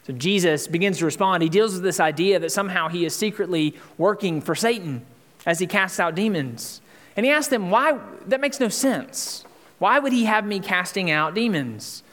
So 0.05 0.11
Jesus 0.11 0.67
begins 0.67 0.97
to 0.97 1.05
respond. 1.05 1.43
He 1.43 1.47
deals 1.47 1.75
with 1.75 1.83
this 1.83 2.01
idea 2.01 2.39
that 2.39 2.51
somehow 2.51 2.89
he 2.89 3.05
is 3.05 3.15
secretly 3.15 3.73
working 3.97 4.41
for 4.41 4.53
Satan 4.53 5.05
as 5.45 5.59
he 5.59 5.65
casts 5.65 5.97
out 5.97 6.13
demons. 6.13 6.81
And 7.15 7.25
he 7.25 7.31
asks 7.31 7.47
them, 7.47 7.71
why? 7.71 7.97
That 8.27 8.41
makes 8.41 8.59
no 8.59 8.67
sense. 8.67 9.45
Why 9.77 9.97
would 9.97 10.11
he 10.11 10.25
have 10.25 10.45
me 10.45 10.59
casting 10.59 11.09
out 11.09 11.35
demons? 11.35 12.03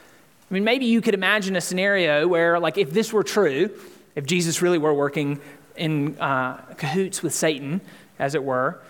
I 0.49 0.54
mean, 0.54 0.62
maybe 0.62 0.85
you 0.85 1.00
could 1.00 1.14
imagine 1.14 1.56
a 1.56 1.61
scenario 1.61 2.28
where, 2.28 2.61
like, 2.61 2.78
if 2.78 2.92
this 2.92 3.12
were 3.12 3.25
true, 3.25 3.76
if 4.14 4.25
Jesus 4.25 4.62
really 4.62 4.78
were 4.78 4.94
working 4.94 5.40
in 5.76 6.18
uh, 6.18 6.56
cahoots 6.76 7.23
with 7.23 7.35
Satan, 7.35 7.80
as 8.18 8.35
it 8.35 8.42
were, 8.42 8.80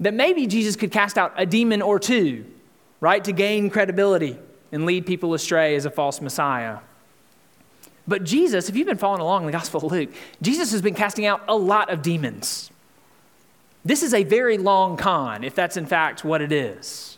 that 0.00 0.14
maybe 0.14 0.46
Jesus 0.46 0.76
could 0.76 0.92
cast 0.92 1.18
out 1.18 1.32
a 1.36 1.46
demon 1.46 1.82
or 1.82 1.98
two 1.98 2.44
right? 3.00 3.22
To 3.24 3.32
gain 3.32 3.70
credibility 3.70 4.38
and 4.72 4.84
lead 4.84 5.06
people 5.06 5.34
astray 5.34 5.74
as 5.76 5.84
a 5.84 5.90
false 5.90 6.20
Messiah. 6.20 6.78
But 8.06 8.24
Jesus, 8.24 8.68
if 8.68 8.76
you've 8.76 8.86
been 8.86 8.96
following 8.96 9.20
along 9.20 9.42
in 9.42 9.46
the 9.46 9.52
Gospel 9.52 9.84
of 9.84 9.92
Luke, 9.92 10.10
Jesus 10.40 10.72
has 10.72 10.82
been 10.82 10.94
casting 10.94 11.26
out 11.26 11.42
a 11.46 11.56
lot 11.56 11.90
of 11.90 12.02
demons. 12.02 12.70
This 13.84 14.02
is 14.02 14.14
a 14.14 14.24
very 14.24 14.58
long 14.58 14.96
con, 14.96 15.44
if 15.44 15.54
that's 15.54 15.76
in 15.76 15.86
fact 15.86 16.24
what 16.24 16.40
it 16.40 16.52
is. 16.52 17.17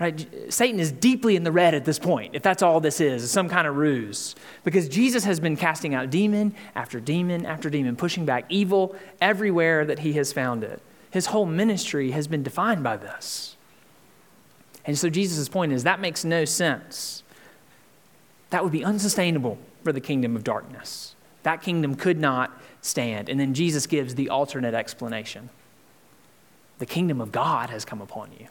Right? 0.00 0.26
Satan 0.52 0.80
is 0.80 0.90
deeply 0.90 1.36
in 1.36 1.44
the 1.44 1.52
red 1.52 1.74
at 1.74 1.84
this 1.84 1.98
point, 1.98 2.34
if 2.34 2.42
that's 2.42 2.62
all 2.62 2.80
this 2.80 3.02
is, 3.02 3.30
some 3.30 3.50
kind 3.50 3.66
of 3.66 3.76
ruse. 3.76 4.34
Because 4.64 4.88
Jesus 4.88 5.24
has 5.24 5.38
been 5.38 5.56
casting 5.56 5.94
out 5.94 6.08
demon 6.08 6.54
after 6.74 6.98
demon 6.98 7.44
after 7.44 7.68
demon, 7.68 7.96
pushing 7.96 8.24
back 8.24 8.46
evil 8.48 8.96
everywhere 9.20 9.84
that 9.84 9.98
he 9.98 10.14
has 10.14 10.32
found 10.32 10.64
it. 10.64 10.80
His 11.10 11.26
whole 11.26 11.44
ministry 11.44 12.12
has 12.12 12.26
been 12.26 12.42
defined 12.42 12.82
by 12.82 12.96
this. 12.96 13.56
And 14.86 14.98
so 14.98 15.10
Jesus' 15.10 15.50
point 15.50 15.72
is 15.72 15.84
that 15.84 16.00
makes 16.00 16.24
no 16.24 16.46
sense. 16.46 17.22
That 18.48 18.64
would 18.64 18.72
be 18.72 18.82
unsustainable 18.82 19.58
for 19.84 19.92
the 19.92 20.00
kingdom 20.00 20.34
of 20.34 20.44
darkness. 20.44 21.14
That 21.42 21.60
kingdom 21.60 21.94
could 21.94 22.18
not 22.18 22.58
stand. 22.80 23.28
And 23.28 23.38
then 23.38 23.52
Jesus 23.52 23.86
gives 23.86 24.14
the 24.14 24.30
alternate 24.30 24.72
explanation 24.72 25.50
the 26.78 26.86
kingdom 26.86 27.20
of 27.20 27.30
God 27.30 27.68
has 27.68 27.84
come 27.84 28.00
upon 28.00 28.30
you. 28.40 28.46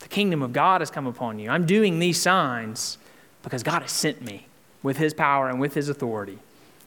The 0.00 0.08
kingdom 0.08 0.42
of 0.42 0.52
God 0.52 0.80
has 0.80 0.90
come 0.90 1.06
upon 1.06 1.38
you. 1.38 1.50
I'm 1.50 1.66
doing 1.66 1.98
these 1.98 2.20
signs 2.20 2.98
because 3.42 3.62
God 3.62 3.82
has 3.82 3.92
sent 3.92 4.22
me 4.22 4.46
with 4.82 4.96
his 4.96 5.14
power 5.14 5.48
and 5.48 5.60
with 5.60 5.74
his 5.74 5.88
authority. 5.88 6.38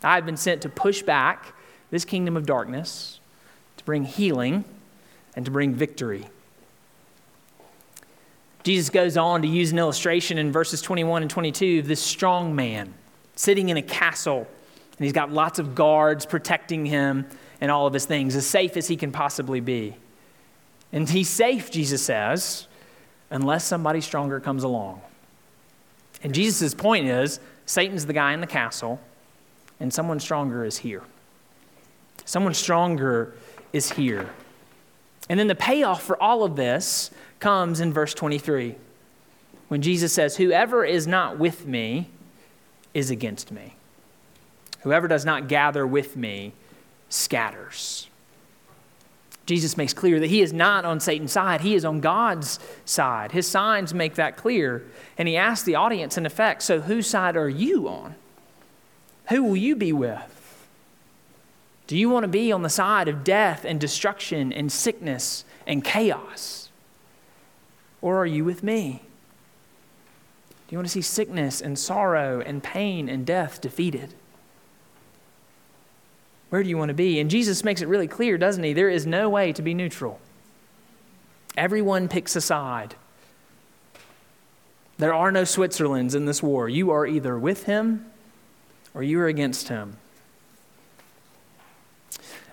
I've 0.04 0.26
been 0.26 0.38
sent 0.38 0.62
to 0.64 0.70
push 0.70 1.02
back 1.02 1.54
this 1.90 2.06
kingdom 2.06 2.36
of 2.36 2.46
darkness 2.46 3.20
to 3.78 3.84
bring 3.86 4.04
healing 4.04 4.66
and 5.36 5.46
to 5.46 5.52
bring 5.52 5.74
victory. 5.74 6.28
Jesus 8.64 8.90
goes 8.90 9.18
on 9.18 9.42
to 9.42 9.48
use 9.48 9.72
an 9.72 9.80
illustration 9.80 10.38
in 10.38 10.52
verses 10.52 10.82
21 10.82 11.22
and 11.22 11.32
22 11.32 11.80
of 11.80 11.88
this 11.88 12.02
strong 12.02 12.56
man 12.56 12.94
sitting 13.36 13.70
in 13.70 13.78
a 13.78 13.82
castle, 13.82 14.48
and 14.98 15.04
he's 15.04 15.14
got 15.14 15.32
lots 15.32 15.60
of 15.60 15.76
guards 15.76 16.26
protecting 16.26 16.86
him 16.86 17.26
and 17.60 17.72
all 17.72 17.88
of 17.88 17.94
his 17.94 18.06
things, 18.06 18.36
as 18.36 18.46
safe 18.46 18.78
as 18.78 18.88
he 18.88 18.96
can 18.96 19.12
possibly 19.12 19.60
be. 19.60 19.96
And 20.92 21.10
he's 21.10 21.30
safe, 21.30 21.72
Jesus 21.72 22.04
says, 22.04 22.68
unless 23.34 23.66
somebody 23.66 24.00
stronger 24.00 24.40
comes 24.40 24.64
along. 24.64 25.02
And 26.24 26.34
Jesus' 26.34 26.74
point 26.74 27.08
is 27.08 27.40
Satan's 27.66 28.06
the 28.06 28.14
guy 28.14 28.34
in 28.34 28.40
the 28.40 28.48
castle, 28.48 29.02
and 29.80 29.92
someone 29.92 30.20
stronger 30.20 30.64
is 30.64 30.78
here. 30.78 31.02
Someone 32.26 32.54
stronger 32.54 33.34
is 33.74 33.92
here. 33.94 34.30
And 35.28 35.40
then 35.40 35.48
the 35.48 35.56
payoff 35.56 36.04
for 36.04 36.22
all 36.22 36.44
of 36.44 36.56
this 36.56 37.10
comes 37.40 37.80
in 37.80 37.92
verse 37.92 38.14
23 38.14 38.76
when 39.68 39.82
Jesus 39.82 40.14
says, 40.14 40.38
Whoever 40.38 40.86
is 40.86 41.08
not 41.08 41.40
with 41.40 41.66
me 41.66 42.10
is 42.94 43.10
against 43.10 43.52
me. 43.52 43.74
Whoever 44.82 45.08
does 45.08 45.26
not 45.26 45.48
gather 45.48 45.88
with 45.88 46.16
me 46.16 46.54
scatters. 47.10 48.10
Jesus 49.46 49.76
makes 49.76 49.94
clear 49.94 50.20
that 50.20 50.30
he 50.30 50.42
is 50.42 50.54
not 50.54 50.86
on 50.86 51.00
Satan's 51.00 51.34
side, 51.34 51.62
he 51.62 51.76
is 51.76 51.84
on 51.84 52.00
God's 52.00 52.60
side. 52.86 53.34
His 53.34 53.48
signs 53.48 53.94
make 53.94 54.16
that 54.16 54.38
clear. 54.38 54.86
And 55.18 55.28
he 55.28 55.36
asks 55.36 55.66
the 55.66 55.76
audience, 55.76 56.18
in 56.18 56.26
effect, 56.26 56.64
So 56.64 56.82
whose 56.82 57.08
side 57.08 57.36
are 57.36 57.50
you 57.50 57.90
on? 57.90 58.16
Who 59.30 59.44
will 59.44 59.58
you 59.58 59.76
be 59.76 59.92
with? 59.92 60.68
Do 61.88 61.98
you 61.98 62.10
want 62.10 62.24
to 62.24 62.30
be 62.30 62.52
on 62.52 62.62
the 62.62 62.70
side 62.70 63.08
of 63.08 63.24
death 63.24 63.66
and 63.66 63.80
destruction 63.80 64.54
and 64.54 64.72
sickness 64.72 65.44
and 65.68 65.84
chaos? 65.84 66.70
Or 68.02 68.18
are 68.18 68.26
you 68.26 68.46
with 68.46 68.64
me? 68.64 69.02
Do 70.68 70.74
you 70.74 70.78
want 70.78 70.88
to 70.88 70.92
see 70.94 71.02
sickness 71.02 71.62
and 71.62 71.78
sorrow 71.78 72.42
and 72.42 72.64
pain 72.64 73.10
and 73.10 73.26
death 73.26 73.60
defeated? 73.60 74.14
Where 76.54 76.62
do 76.62 76.70
you 76.70 76.78
want 76.78 76.90
to 76.90 76.94
be? 76.94 77.20
And 77.20 77.32
Jesus 77.32 77.64
makes 77.64 77.82
it 77.82 77.88
really 77.88 78.08
clear, 78.08 78.38
doesn't 78.38 78.64
he? 78.64 78.74
There 78.74 78.88
is 78.88 79.08
no 79.08 79.28
way 79.28 79.54
to 79.54 79.64
be 79.64 79.74
neutral. 79.74 80.20
Everyone 81.58 82.08
picks 82.08 82.36
a 82.36 82.42
side. 82.42 82.94
There 85.00 85.16
are 85.16 85.32
no 85.32 85.46
Switzerlands 85.46 86.14
in 86.14 86.28
this 86.28 86.44
war. 86.44 86.70
You 86.70 86.92
are 86.92 87.08
either 87.08 87.40
with 87.40 87.64
him 87.64 88.06
or 88.94 89.02
you 89.02 89.20
are 89.20 89.26
against 89.26 89.70
him. 89.70 89.98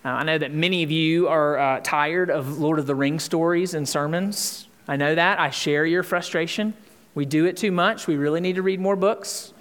Uh, 0.02 0.08
I 0.08 0.22
know 0.22 0.38
that 0.38 0.54
many 0.54 0.82
of 0.82 0.90
you 0.90 1.28
are 1.28 1.58
uh, 1.58 1.80
tired 1.84 2.30
of 2.30 2.58
Lord 2.58 2.78
of 2.78 2.86
the 2.86 2.94
Rings 2.94 3.22
stories 3.22 3.74
and 3.74 3.86
sermons. 3.86 4.66
I 4.88 4.96
know 4.96 5.14
that. 5.14 5.38
I 5.38 5.50
share 5.50 5.84
your 5.84 6.02
frustration. 6.02 6.72
We 7.14 7.26
do 7.26 7.44
it 7.44 7.58
too 7.58 7.70
much. 7.70 8.06
We 8.06 8.16
really 8.16 8.40
need 8.40 8.54
to 8.54 8.62
read 8.62 8.80
more 8.80 8.96
books. 8.96 9.52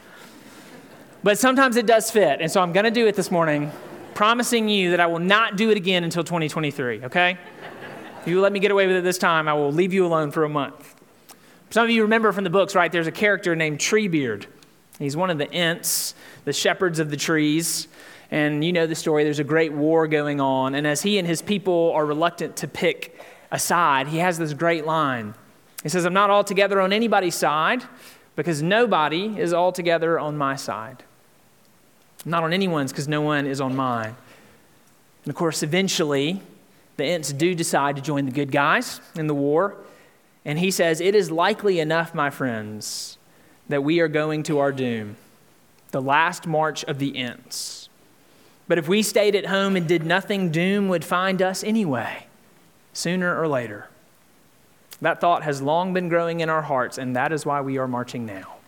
But 1.23 1.37
sometimes 1.37 1.75
it 1.75 1.85
does 1.85 2.09
fit. 2.09 2.39
And 2.39 2.49
so 2.49 2.61
I'm 2.61 2.71
going 2.71 2.85
to 2.85 2.89
do 2.89 3.05
it 3.05 3.15
this 3.15 3.31
morning, 3.31 3.73
promising 4.19 4.67
you 4.67 4.91
that 4.91 4.99
I 4.99 5.07
will 5.07 5.19
not 5.19 5.55
do 5.55 5.69
it 5.69 5.77
again 5.77 6.03
until 6.03 6.25
2023, 6.25 7.05
okay? 7.05 7.37
if 8.19 8.27
you 8.27 8.41
let 8.41 8.51
me 8.51 8.59
get 8.59 8.69
away 8.69 8.85
with 8.85 8.97
it 8.97 9.03
this 9.05 9.17
time, 9.17 9.47
I 9.47 9.53
will 9.53 9.71
leave 9.71 9.93
you 9.93 10.05
alone 10.05 10.31
for 10.31 10.43
a 10.43 10.49
month. 10.49 10.93
Some 11.69 11.85
of 11.85 11.89
you 11.89 12.01
remember 12.01 12.33
from 12.33 12.43
the 12.43 12.49
books, 12.49 12.75
right? 12.75 12.91
There's 12.91 13.07
a 13.07 13.13
character 13.13 13.55
named 13.55 13.79
Treebeard. 13.79 14.47
He's 14.97 15.15
one 15.15 15.29
of 15.29 15.37
the 15.37 15.49
Ents, 15.53 16.15
the 16.43 16.51
shepherds 16.51 16.99
of 16.99 17.11
the 17.11 17.15
trees. 17.15 17.87
And 18.29 18.61
you 18.61 18.73
know 18.73 18.87
the 18.87 18.93
story, 18.93 19.23
there's 19.23 19.39
a 19.39 19.45
great 19.45 19.71
war 19.71 20.05
going 20.05 20.41
on. 20.41 20.75
And 20.75 20.85
as 20.85 21.01
he 21.01 21.17
and 21.17 21.25
his 21.25 21.41
people 21.41 21.93
are 21.95 22.05
reluctant 22.05 22.57
to 22.57 22.67
pick 22.67 23.17
a 23.51 23.57
side, 23.57 24.09
he 24.09 24.17
has 24.17 24.37
this 24.37 24.51
great 24.51 24.85
line. 24.85 25.33
He 25.81 25.87
says, 25.87 26.03
I'm 26.03 26.11
not 26.11 26.29
altogether 26.29 26.81
on 26.81 26.91
anybody's 26.91 27.35
side 27.35 27.85
because 28.35 28.61
nobody 28.61 29.39
is 29.39 29.53
altogether 29.53 30.19
on 30.19 30.35
my 30.35 30.57
side. 30.57 31.05
Not 32.25 32.43
on 32.43 32.53
anyone's 32.53 32.91
because 32.91 33.07
no 33.07 33.21
one 33.21 33.45
is 33.45 33.61
on 33.61 33.75
mine. 33.75 34.15
And 35.23 35.31
of 35.31 35.35
course, 35.35 35.63
eventually, 35.63 36.41
the 36.97 37.05
Ents 37.05 37.31
do 37.31 37.55
decide 37.55 37.95
to 37.95 38.01
join 38.01 38.25
the 38.25 38.31
good 38.31 38.51
guys 38.51 38.99
in 39.15 39.27
the 39.27 39.35
war. 39.35 39.75
And 40.45 40.59
he 40.59 40.71
says, 40.71 41.01
It 41.01 41.15
is 41.15 41.31
likely 41.31 41.79
enough, 41.79 42.13
my 42.13 42.29
friends, 42.29 43.17
that 43.67 43.83
we 43.83 43.99
are 43.99 44.07
going 44.07 44.43
to 44.43 44.59
our 44.59 44.71
doom, 44.71 45.15
the 45.91 46.01
last 46.01 46.47
march 46.47 46.83
of 46.85 46.99
the 46.99 47.17
Ents. 47.17 47.89
But 48.67 48.77
if 48.77 48.87
we 48.87 49.01
stayed 49.01 49.35
at 49.35 49.47
home 49.47 49.75
and 49.75 49.87
did 49.87 50.05
nothing, 50.05 50.51
doom 50.51 50.89
would 50.89 51.03
find 51.03 51.41
us 51.41 51.63
anyway, 51.63 52.27
sooner 52.93 53.39
or 53.39 53.47
later. 53.47 53.89
That 55.01 55.21
thought 55.21 55.43
has 55.43 55.61
long 55.61 55.93
been 55.93 56.09
growing 56.09 56.41
in 56.41 56.49
our 56.49 56.61
hearts, 56.61 56.97
and 56.97 57.15
that 57.15 57.31
is 57.31 57.45
why 57.45 57.61
we 57.61 57.77
are 57.77 57.87
marching 57.87 58.25
now. 58.25 58.58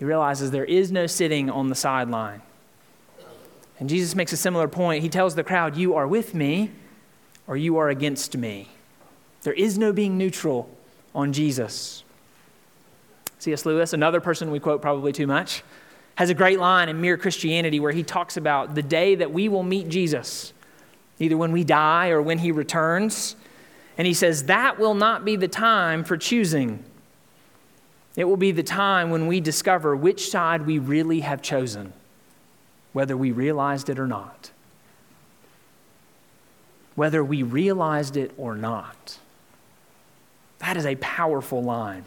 He 0.00 0.06
realizes 0.06 0.50
there 0.50 0.64
is 0.64 0.90
no 0.90 1.06
sitting 1.06 1.50
on 1.50 1.68
the 1.68 1.74
sideline. 1.74 2.40
And 3.78 3.86
Jesus 3.86 4.14
makes 4.14 4.32
a 4.32 4.36
similar 4.38 4.66
point. 4.66 5.02
He 5.02 5.10
tells 5.10 5.34
the 5.34 5.44
crowd, 5.44 5.76
You 5.76 5.94
are 5.94 6.08
with 6.08 6.34
me, 6.34 6.70
or 7.46 7.54
you 7.54 7.76
are 7.76 7.90
against 7.90 8.34
me. 8.34 8.70
There 9.42 9.52
is 9.52 9.76
no 9.76 9.92
being 9.92 10.16
neutral 10.16 10.74
on 11.14 11.34
Jesus. 11.34 12.02
C.S. 13.40 13.66
Lewis, 13.66 13.92
another 13.92 14.22
person 14.22 14.50
we 14.50 14.58
quote 14.58 14.80
probably 14.80 15.12
too 15.12 15.26
much, 15.26 15.62
has 16.14 16.30
a 16.30 16.34
great 16.34 16.58
line 16.58 16.88
in 16.88 16.98
Mere 16.98 17.18
Christianity 17.18 17.78
where 17.78 17.92
he 17.92 18.02
talks 18.02 18.38
about 18.38 18.74
the 18.74 18.82
day 18.82 19.16
that 19.16 19.34
we 19.34 19.50
will 19.50 19.62
meet 19.62 19.90
Jesus, 19.90 20.54
either 21.18 21.36
when 21.36 21.52
we 21.52 21.62
die 21.62 22.08
or 22.08 22.22
when 22.22 22.38
he 22.38 22.52
returns. 22.52 23.36
And 23.98 24.06
he 24.06 24.14
says, 24.14 24.44
That 24.44 24.78
will 24.78 24.94
not 24.94 25.26
be 25.26 25.36
the 25.36 25.46
time 25.46 26.04
for 26.04 26.16
choosing. 26.16 26.84
It 28.16 28.24
will 28.24 28.36
be 28.36 28.52
the 28.52 28.62
time 28.62 29.10
when 29.10 29.26
we 29.26 29.40
discover 29.40 29.94
which 29.94 30.30
side 30.30 30.66
we 30.66 30.78
really 30.78 31.20
have 31.20 31.42
chosen, 31.42 31.92
whether 32.92 33.16
we 33.16 33.30
realized 33.30 33.88
it 33.88 33.98
or 33.98 34.06
not. 34.06 34.50
Whether 36.96 37.22
we 37.22 37.42
realized 37.42 38.16
it 38.16 38.32
or 38.36 38.56
not. 38.56 39.18
That 40.58 40.76
is 40.76 40.84
a 40.84 40.96
powerful 40.96 41.62
line. 41.62 42.04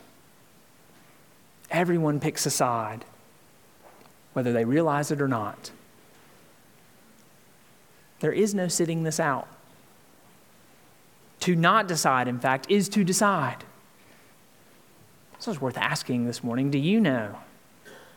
Everyone 1.71 2.19
picks 2.19 2.45
a 2.45 2.51
side, 2.51 3.05
whether 4.33 4.53
they 4.53 4.65
realize 4.65 5.09
it 5.09 5.21
or 5.21 5.27
not. 5.27 5.71
There 8.19 8.31
is 8.31 8.53
no 8.53 8.67
sitting 8.67 9.03
this 9.03 9.19
out. 9.19 9.47
To 11.41 11.55
not 11.55 11.87
decide, 11.87 12.27
in 12.27 12.39
fact, 12.39 12.67
is 12.69 12.87
to 12.89 13.03
decide. 13.03 13.63
So 15.43 15.51
it's 15.51 15.59
worth 15.59 15.77
asking 15.77 16.25
this 16.25 16.41
morning 16.41 16.71
do 16.71 16.77
you 16.77 17.01
know 17.01 17.35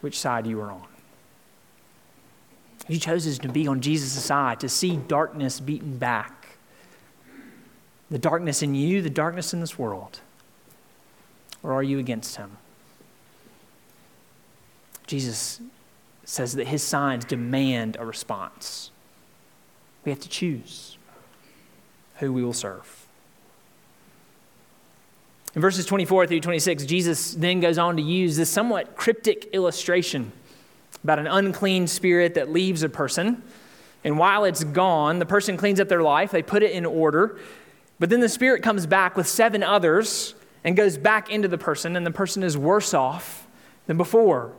which 0.01 0.17
side 0.17 0.47
you 0.47 0.61
are 0.61 0.71
on? 0.71 0.87
You 2.87 3.01
chose 3.01 3.37
to 3.41 3.49
be 3.49 3.67
on 3.67 3.81
Jesus' 3.81 4.13
side, 4.25 4.61
to 4.61 4.69
see 4.69 4.97
darkness 4.97 5.59
beaten 5.59 5.99
back. 5.99 6.57
The 8.13 8.19
darkness 8.19 8.63
in 8.63 8.77
you, 8.77 9.03
the 9.03 9.11
darkness 9.11 9.53
in 9.53 9.59
this 9.59 9.77
world. 9.77 10.21
Or 11.65 11.73
are 11.73 11.83
you 11.83 11.99
against 11.99 12.37
him? 12.37 12.59
Jesus 15.09 15.61
says 16.25 16.53
that 16.53 16.69
his 16.69 16.85
signs 16.85 17.25
demand 17.25 17.97
a 17.99 18.07
response. 18.07 18.93
We 20.05 20.13
have 20.13 20.21
to 20.21 20.29
choose 20.29 20.97
who 22.19 22.33
we 22.33 22.45
will 22.45 22.53
serve. 22.53 23.06
In 25.57 25.63
verses 25.63 25.87
24 25.87 26.27
through 26.27 26.41
26, 26.41 26.85
Jesus 26.85 27.33
then 27.33 27.61
goes 27.61 27.79
on 27.79 27.97
to 27.97 28.03
use 28.03 28.37
this 28.37 28.51
somewhat 28.51 28.95
cryptic 28.95 29.49
illustration 29.55 30.31
about 31.03 31.19
an 31.19 31.27
unclean 31.27 31.87
spirit 31.87 32.35
that 32.35 32.53
leaves 32.53 32.83
a 32.83 32.91
person. 32.91 33.43
And 34.05 34.19
while 34.19 34.45
it's 34.45 34.65
gone, 34.65 35.19
the 35.19 35.25
person 35.25 35.57
cleans 35.57 35.81
up 35.81 35.89
their 35.89 36.03
life, 36.03 36.31
they 36.31 36.43
put 36.43 36.63
it 36.63 36.73
in 36.73 36.85
order. 36.85 37.39
But 37.99 38.11
then 38.11 38.21
the 38.21 38.29
spirit 38.29 38.63
comes 38.63 38.85
back 38.85 39.17
with 39.17 39.27
seven 39.27 39.63
others 39.63 40.35
and 40.63 40.77
goes 40.77 40.99
back 40.99 41.31
into 41.31 41.49
the 41.49 41.57
person, 41.57 41.97
and 41.97 42.05
the 42.05 42.11
person 42.11 42.43
is 42.43 42.59
worse 42.59 42.93
off 42.93 43.47
than 43.87 43.97
before. 43.97 44.53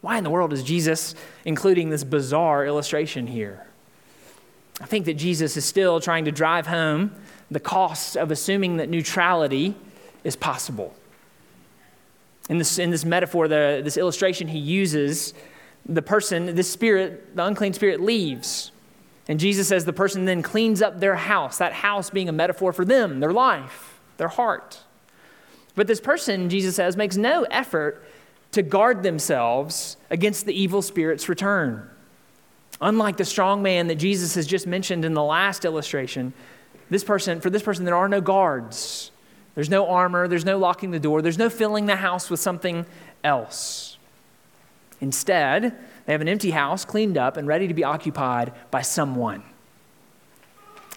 Why 0.00 0.16
in 0.16 0.24
the 0.24 0.30
world 0.30 0.54
is 0.54 0.62
Jesus 0.62 1.14
including 1.44 1.90
this 1.90 2.04
bizarre 2.04 2.64
illustration 2.64 3.26
here? 3.26 3.66
I 4.80 4.86
think 4.86 5.04
that 5.04 5.18
Jesus 5.18 5.58
is 5.58 5.66
still 5.66 6.00
trying 6.00 6.24
to 6.24 6.32
drive 6.32 6.68
home 6.68 7.12
the 7.50 7.60
cost 7.60 8.16
of 8.16 8.30
assuming 8.30 8.78
that 8.78 8.88
neutrality 8.88 9.74
is 10.24 10.36
possible. 10.36 10.94
In 12.48 12.58
this, 12.58 12.78
in 12.78 12.90
this 12.90 13.04
metaphor, 13.04 13.48
the, 13.48 13.80
this 13.82 13.96
illustration 13.96 14.48
he 14.48 14.58
uses, 14.58 15.34
the 15.86 16.02
person, 16.02 16.54
this 16.54 16.70
spirit, 16.70 17.36
the 17.36 17.44
unclean 17.44 17.72
spirit 17.72 18.00
leaves. 18.00 18.72
And 19.28 19.38
Jesus 19.38 19.68
says 19.68 19.84
the 19.84 19.92
person 19.92 20.24
then 20.24 20.42
cleans 20.42 20.82
up 20.82 20.98
their 20.98 21.14
house, 21.14 21.58
that 21.58 21.72
house 21.72 22.10
being 22.10 22.28
a 22.28 22.32
metaphor 22.32 22.72
for 22.72 22.84
them, 22.84 23.20
their 23.20 23.32
life, 23.32 24.00
their 24.16 24.28
heart. 24.28 24.80
But 25.76 25.86
this 25.86 26.00
person, 26.00 26.50
Jesus 26.50 26.76
says, 26.76 26.96
makes 26.96 27.16
no 27.16 27.44
effort 27.44 28.04
to 28.52 28.62
guard 28.62 29.02
themselves 29.02 29.96
against 30.10 30.46
the 30.46 30.52
evil 30.52 30.82
spirit's 30.82 31.28
return. 31.28 31.88
Unlike 32.80 33.18
the 33.18 33.24
strong 33.24 33.62
man 33.62 33.86
that 33.88 33.96
Jesus 33.96 34.34
has 34.34 34.46
just 34.46 34.66
mentioned 34.66 35.04
in 35.04 35.14
the 35.14 35.22
last 35.22 35.64
illustration, 35.64 36.32
this 36.88 37.04
person, 37.04 37.40
for 37.40 37.50
this 37.50 37.62
person, 37.62 37.84
there 37.84 37.96
are 37.96 38.08
no 38.08 38.20
guards. 38.20 39.12
There's 39.54 39.70
no 39.70 39.88
armor, 39.88 40.28
there's 40.28 40.44
no 40.44 40.58
locking 40.58 40.90
the 40.90 41.00
door, 41.00 41.22
there's 41.22 41.38
no 41.38 41.50
filling 41.50 41.86
the 41.86 41.96
house 41.96 42.30
with 42.30 42.40
something 42.40 42.86
else. 43.24 43.98
Instead, 45.00 45.76
they 46.06 46.12
have 46.12 46.20
an 46.20 46.28
empty 46.28 46.50
house 46.50 46.84
cleaned 46.84 47.16
up 47.16 47.36
and 47.36 47.46
ready 47.48 47.68
to 47.68 47.74
be 47.74 47.84
occupied 47.84 48.52
by 48.70 48.82
someone. 48.82 49.42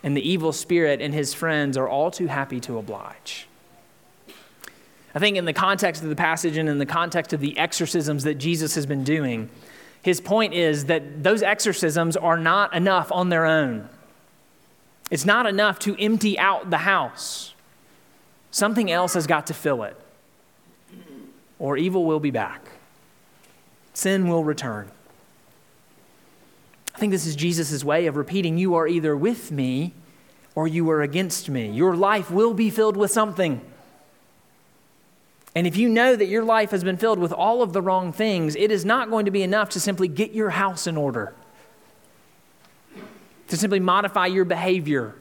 And 0.03 0.17
the 0.17 0.27
evil 0.27 0.51
spirit 0.51 1.01
and 1.01 1.13
his 1.13 1.33
friends 1.33 1.77
are 1.77 1.87
all 1.87 2.11
too 2.11 2.27
happy 2.27 2.59
to 2.61 2.77
oblige. 2.77 3.47
I 5.15 5.19
think, 5.19 5.37
in 5.37 5.45
the 5.45 5.53
context 5.53 6.01
of 6.03 6.09
the 6.09 6.15
passage 6.15 6.57
and 6.57 6.67
in 6.67 6.79
the 6.79 6.85
context 6.85 7.33
of 7.33 7.39
the 7.39 7.57
exorcisms 7.57 8.23
that 8.23 8.35
Jesus 8.35 8.75
has 8.75 8.85
been 8.85 9.03
doing, 9.03 9.49
his 10.01 10.19
point 10.19 10.53
is 10.53 10.85
that 10.85 11.23
those 11.23 11.41
exorcisms 11.43 12.17
are 12.17 12.37
not 12.37 12.73
enough 12.73 13.11
on 13.11 13.29
their 13.29 13.45
own. 13.45 13.87
It's 15.11 15.25
not 15.25 15.45
enough 15.45 15.79
to 15.79 15.95
empty 16.01 16.37
out 16.39 16.69
the 16.69 16.79
house. 16.79 17.52
Something 18.53 18.91
else 18.91 19.15
has 19.15 19.25
got 19.25 19.47
to 19.47 19.53
fill 19.55 19.81
it, 19.81 19.99
or 21.57 21.75
evil 21.75 22.05
will 22.05 22.19
be 22.19 22.29
back. 22.29 22.61
Sin 23.95 24.27
will 24.27 24.43
return. 24.43 24.91
I 26.93 26.99
think 26.99 27.09
this 27.09 27.25
is 27.25 27.35
Jesus' 27.35 27.83
way 27.83 28.05
of 28.05 28.15
repeating 28.15 28.59
you 28.59 28.75
are 28.75 28.87
either 28.87 29.17
with 29.17 29.51
me 29.51 29.93
or 30.53 30.67
you 30.67 30.87
are 30.91 31.01
against 31.01 31.49
me. 31.49 31.71
Your 31.71 31.95
life 31.95 32.29
will 32.29 32.53
be 32.53 32.69
filled 32.69 32.95
with 32.95 33.09
something. 33.09 33.59
And 35.55 35.65
if 35.65 35.75
you 35.75 35.89
know 35.89 36.15
that 36.15 36.27
your 36.27 36.43
life 36.43 36.69
has 36.69 36.83
been 36.83 36.97
filled 36.97 37.17
with 37.17 37.33
all 37.33 37.63
of 37.63 37.73
the 37.73 37.81
wrong 37.81 38.13
things, 38.13 38.55
it 38.55 38.69
is 38.69 38.85
not 38.85 39.09
going 39.09 39.25
to 39.25 39.31
be 39.31 39.41
enough 39.41 39.69
to 39.69 39.79
simply 39.79 40.07
get 40.07 40.31
your 40.31 40.51
house 40.51 40.85
in 40.85 40.95
order, 40.95 41.33
to 43.47 43.57
simply 43.57 43.79
modify 43.79 44.27
your 44.27 44.45
behavior, 44.45 45.15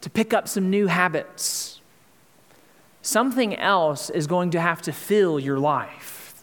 to 0.00 0.08
pick 0.08 0.32
up 0.32 0.48
some 0.48 0.70
new 0.70 0.86
habits. 0.86 1.69
Something 3.02 3.56
else 3.56 4.10
is 4.10 4.26
going 4.26 4.50
to 4.50 4.60
have 4.60 4.82
to 4.82 4.92
fill 4.92 5.38
your 5.40 5.58
life. 5.58 6.42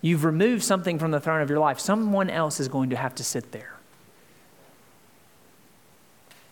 You've 0.00 0.24
removed 0.24 0.64
something 0.64 0.98
from 0.98 1.12
the 1.12 1.20
throne 1.20 1.40
of 1.40 1.50
your 1.50 1.60
life, 1.60 1.78
someone 1.78 2.28
else 2.28 2.60
is 2.60 2.68
going 2.68 2.90
to 2.90 2.96
have 2.96 3.14
to 3.16 3.24
sit 3.24 3.52
there. 3.52 3.72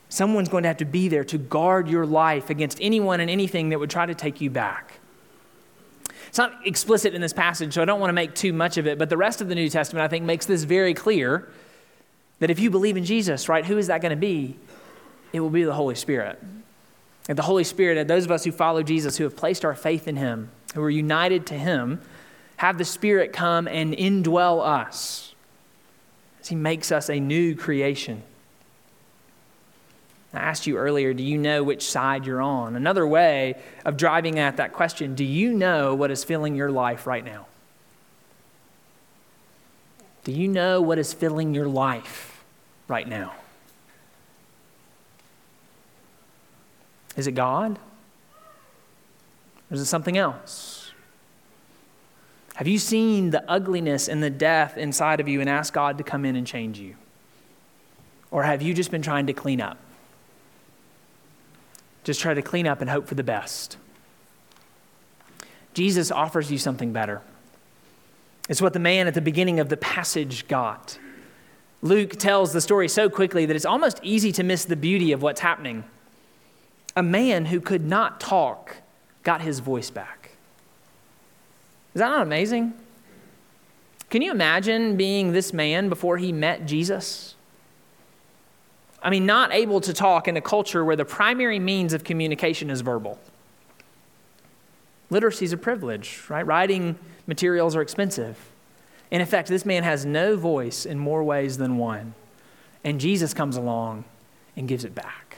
Someone's 0.08 0.48
going 0.48 0.64
to 0.64 0.68
have 0.68 0.78
to 0.78 0.84
be 0.84 1.08
there 1.08 1.22
to 1.24 1.38
guard 1.38 1.88
your 1.88 2.04
life 2.04 2.50
against 2.50 2.78
anyone 2.80 3.20
and 3.20 3.30
anything 3.30 3.68
that 3.68 3.78
would 3.78 3.90
try 3.90 4.06
to 4.06 4.14
take 4.14 4.40
you 4.40 4.50
back. 4.50 4.94
It's 6.26 6.38
not 6.38 6.66
explicit 6.66 7.14
in 7.14 7.20
this 7.20 7.32
passage, 7.32 7.74
so 7.74 7.82
I 7.82 7.84
don't 7.84 8.00
want 8.00 8.10
to 8.10 8.14
make 8.14 8.34
too 8.34 8.52
much 8.52 8.76
of 8.76 8.86
it, 8.86 8.98
but 8.98 9.08
the 9.08 9.16
rest 9.16 9.40
of 9.40 9.48
the 9.48 9.54
New 9.54 9.68
Testament, 9.68 10.04
I 10.04 10.08
think, 10.08 10.24
makes 10.24 10.46
this 10.46 10.64
very 10.64 10.94
clear 10.94 11.48
that 12.40 12.50
if 12.50 12.58
you 12.58 12.70
believe 12.70 12.96
in 12.96 13.04
Jesus, 13.04 13.48
right, 13.48 13.64
who 13.64 13.78
is 13.78 13.88
that 13.88 14.00
going 14.00 14.10
to 14.10 14.16
be? 14.16 14.56
It 15.32 15.40
will 15.40 15.50
be 15.50 15.62
the 15.64 15.74
Holy 15.74 15.94
Spirit. 15.94 16.40
And 17.28 17.38
the 17.38 17.42
Holy 17.42 17.64
Spirit, 17.64 17.98
and 17.98 18.11
those 18.11 18.24
of 18.24 18.30
us 18.30 18.44
who 18.44 18.52
follow 18.52 18.83
Jesus, 18.83 19.16
who 19.16 19.24
have 19.24 19.37
placed 19.37 19.64
our 19.64 19.74
faith 19.74 20.09
in 20.09 20.16
Him, 20.16 20.50
who 20.74 20.83
are 20.83 20.90
united 20.90 21.46
to 21.46 21.54
Him, 21.54 22.00
have 22.56 22.78
the 22.78 22.85
Spirit 22.85 23.33
come 23.33 23.68
and 23.68 23.94
indwell 23.94 24.66
us 24.66 25.35
as 26.40 26.48
He 26.48 26.56
makes 26.56 26.90
us 26.90 27.09
a 27.09 27.20
new 27.20 27.54
creation. 27.54 28.22
I 30.33 30.38
asked 30.38 30.66
you 30.66 30.76
earlier, 30.76 31.12
do 31.12 31.24
you 31.24 31.38
know 31.38 31.62
which 31.64 31.88
side 31.88 32.24
you're 32.24 32.40
on? 32.40 32.76
Another 32.76 33.06
way 33.06 33.61
of 33.85 33.96
driving 33.96 34.38
at 34.38 34.59
that 34.59 34.72
question, 34.72 35.14
do 35.14 35.24
you 35.24 35.52
know 35.52 35.94
what 35.94 36.11
is 36.11 36.22
filling 36.22 36.54
your 36.54 36.70
life 36.70 37.06
right 37.06 37.24
now? 37.24 37.46
Do 40.22 40.33
you 40.33 40.48
know 40.48 40.80
what 40.80 40.98
is 40.98 41.12
filling 41.12 41.54
your 41.54 41.66
life 41.66 42.44
right 42.87 43.09
now? 43.09 43.33
Is 47.16 47.27
it 47.27 47.33
God? 47.33 47.79
Or 49.70 49.75
is 49.75 49.81
it 49.81 49.87
something 49.87 50.16
else? 50.16 50.92
Have 52.55 52.68
you 52.68 52.79
seen 52.79 53.31
the 53.31 53.49
ugliness 53.51 54.09
and 54.09 54.23
the 54.23 54.31
death 54.31 54.77
inside 54.77 55.20
of 55.20 55.29
you 55.29 55.40
and 55.40 55.49
asked 55.49 55.73
God 55.73 55.99
to 55.99 56.05
come 56.05 56.25
in 56.25 56.37
and 56.37 56.46
change 56.46 56.79
you? 56.79 56.94
Or 58.31 58.42
have 58.42 58.62
you 58.62 58.75
just 58.75 58.90
been 58.90 59.03
trying 59.03 59.27
to 59.27 59.33
clean 59.33 59.61
up? 59.61 59.79
Just 62.05 62.20
try 62.20 62.35
to 62.35 62.42
clean 62.42 62.66
up 62.66 62.81
and 62.81 62.90
hope 62.90 63.07
for 63.07 63.14
the 63.14 63.23
best. 63.23 63.77
Jesus 65.75 66.11
offers 66.11 66.51
you 66.51 66.59
something 66.59 66.92
better. 66.92 67.23
It's 68.49 68.61
what 68.61 68.73
the 68.73 68.79
man 68.79 69.07
at 69.07 69.14
the 69.14 69.20
beginning 69.20 69.61
of 69.61 69.68
the 69.68 69.77
passage 69.77 70.49
got. 70.49 70.99
Luke 71.83 72.11
tells 72.16 72.53
the 72.53 72.61
story 72.61 72.88
so 72.88 73.09
quickly 73.09 73.46
that 73.46 73.57
it's 73.57 73.64
almost 73.64 74.01
easy 74.03 74.33
to 74.33 74.42
miss 74.42 74.64
the 74.64 74.77
beauty 74.77 75.12
of 75.12 75.23
what's 75.23 75.40
happening. 75.40 75.85
A 77.00 77.02
man 77.02 77.46
who 77.46 77.62
could 77.62 77.86
not 77.86 78.20
talk 78.20 78.76
got 79.22 79.40
his 79.40 79.60
voice 79.60 79.88
back. 79.88 80.32
Is 81.94 82.00
that 82.00 82.10
not 82.10 82.20
amazing? 82.20 82.74
Can 84.10 84.20
you 84.20 84.30
imagine 84.30 84.98
being 84.98 85.32
this 85.32 85.54
man 85.54 85.88
before 85.88 86.18
he 86.18 86.30
met 86.30 86.66
Jesus? 86.66 87.36
I 89.02 89.08
mean, 89.08 89.24
not 89.24 89.50
able 89.50 89.80
to 89.80 89.94
talk 89.94 90.28
in 90.28 90.36
a 90.36 90.42
culture 90.42 90.84
where 90.84 90.94
the 90.94 91.06
primary 91.06 91.58
means 91.58 91.94
of 91.94 92.04
communication 92.04 92.68
is 92.68 92.82
verbal. 92.82 93.18
Literacy 95.08 95.46
is 95.46 95.54
a 95.54 95.56
privilege, 95.56 96.20
right? 96.28 96.46
Writing 96.46 96.98
materials 97.26 97.74
are 97.74 97.80
expensive. 97.80 98.36
In 99.10 99.22
effect, 99.22 99.48
this 99.48 99.64
man 99.64 99.84
has 99.84 100.04
no 100.04 100.36
voice 100.36 100.84
in 100.84 100.98
more 100.98 101.24
ways 101.24 101.56
than 101.56 101.78
one. 101.78 102.12
And 102.84 103.00
Jesus 103.00 103.32
comes 103.32 103.56
along 103.56 104.04
and 104.54 104.68
gives 104.68 104.84
it 104.84 104.94
back. 104.94 105.30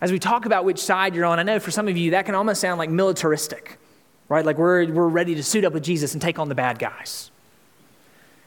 As 0.00 0.10
we 0.10 0.18
talk 0.18 0.46
about 0.46 0.64
which 0.64 0.78
side 0.78 1.14
you're 1.14 1.26
on, 1.26 1.38
I 1.38 1.42
know 1.42 1.58
for 1.58 1.70
some 1.70 1.86
of 1.88 1.96
you 1.96 2.12
that 2.12 2.24
can 2.26 2.34
almost 2.34 2.60
sound 2.60 2.78
like 2.78 2.88
militaristic, 2.88 3.78
right? 4.28 4.44
Like 4.44 4.56
we're, 4.56 4.90
we're 4.90 5.08
ready 5.08 5.34
to 5.34 5.42
suit 5.42 5.64
up 5.64 5.72
with 5.72 5.82
Jesus 5.82 6.14
and 6.14 6.22
take 6.22 6.38
on 6.38 6.48
the 6.48 6.54
bad 6.54 6.78
guys. 6.78 7.30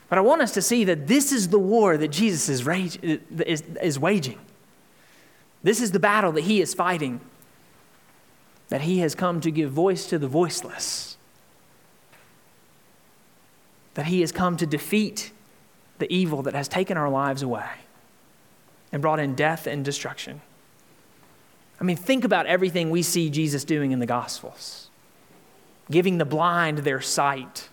But 0.10 0.18
I 0.18 0.22
want 0.22 0.42
us 0.42 0.54
to 0.54 0.62
see 0.62 0.84
that 0.86 1.08
this 1.08 1.32
is 1.32 1.50
the 1.50 1.60
war 1.60 1.98
that 1.98 2.10
Jesus 2.10 2.50
is, 2.50 2.66
rage, 2.66 3.00
is, 3.02 3.62
is 3.82 4.00
waging. 4.00 4.40
This 5.62 5.82
is 5.82 5.92
the 5.92 6.00
battle 6.00 6.32
that 6.34 6.44
he 6.44 6.62
is 6.62 6.74
fighting, 6.74 7.22
that 8.70 8.82
he 8.82 9.00
has 9.00 9.16
come 9.16 9.40
to 9.42 9.52
give 9.52 9.72
voice 9.72 10.08
to 10.08 10.20
the 10.20 10.28
voiceless, 10.28 11.18
that 13.94 14.08
he 14.08 14.22
has 14.22 14.32
come 14.32 14.58
to 14.58 14.66
defeat 14.66 15.32
the 16.00 16.12
evil 16.12 16.42
that 16.42 16.54
has 16.54 16.68
taken 16.68 16.98
our 16.98 17.10
lives 17.10 17.42
away 17.42 17.70
and 18.92 19.02
brought 19.02 19.20
in 19.20 19.36
death 19.36 19.68
and 19.68 19.86
destruction. 19.86 20.42
I 21.84 21.86
mean, 21.86 21.98
think 21.98 22.24
about 22.24 22.46
everything 22.46 22.92
we 22.92 23.02
see 23.02 23.30
Jesus 23.30 23.66
doing 23.66 23.92
in 23.92 24.00
the 24.00 24.06
Gospels 24.06 24.90
giving 25.92 26.18
the 26.18 26.24
blind 26.24 26.78
their 26.80 27.02
sight, 27.02 27.68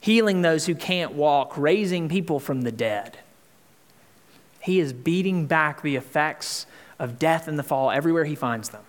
healing 0.00 0.42
those 0.42 0.66
who 0.66 0.74
can't 0.74 1.12
walk, 1.12 1.56
raising 1.56 2.08
people 2.08 2.40
from 2.40 2.62
the 2.62 2.72
dead. 2.72 3.16
He 4.58 4.80
is 4.80 4.92
beating 4.92 5.46
back 5.46 5.82
the 5.82 5.94
effects 5.94 6.66
of 6.98 7.16
death 7.16 7.46
and 7.46 7.56
the 7.56 7.62
fall 7.62 7.92
everywhere 7.92 8.24
he 8.24 8.34
finds 8.34 8.70
them. 8.70 8.82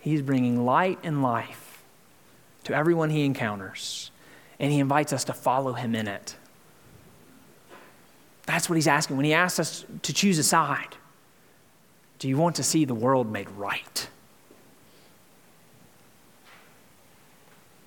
He's 0.00 0.20
bringing 0.20 0.64
light 0.64 0.98
and 1.04 1.22
life 1.22 1.84
to 2.64 2.74
everyone 2.74 3.10
he 3.10 3.24
encounters, 3.24 4.10
and 4.58 4.72
he 4.72 4.80
invites 4.80 5.12
us 5.12 5.22
to 5.26 5.32
follow 5.32 5.74
him 5.74 5.94
in 5.94 6.08
it. 6.08 6.34
That's 8.44 8.68
what 8.68 8.74
he's 8.74 8.88
asking 8.88 9.16
when 9.16 9.24
he 9.24 9.34
asks 9.34 9.60
us 9.60 9.84
to 10.02 10.12
choose 10.12 10.36
a 10.36 10.42
side. 10.42 10.96
Do 12.20 12.28
you 12.28 12.36
want 12.36 12.56
to 12.56 12.62
see 12.62 12.84
the 12.84 12.94
world 12.94 13.32
made 13.32 13.50
right? 13.50 14.08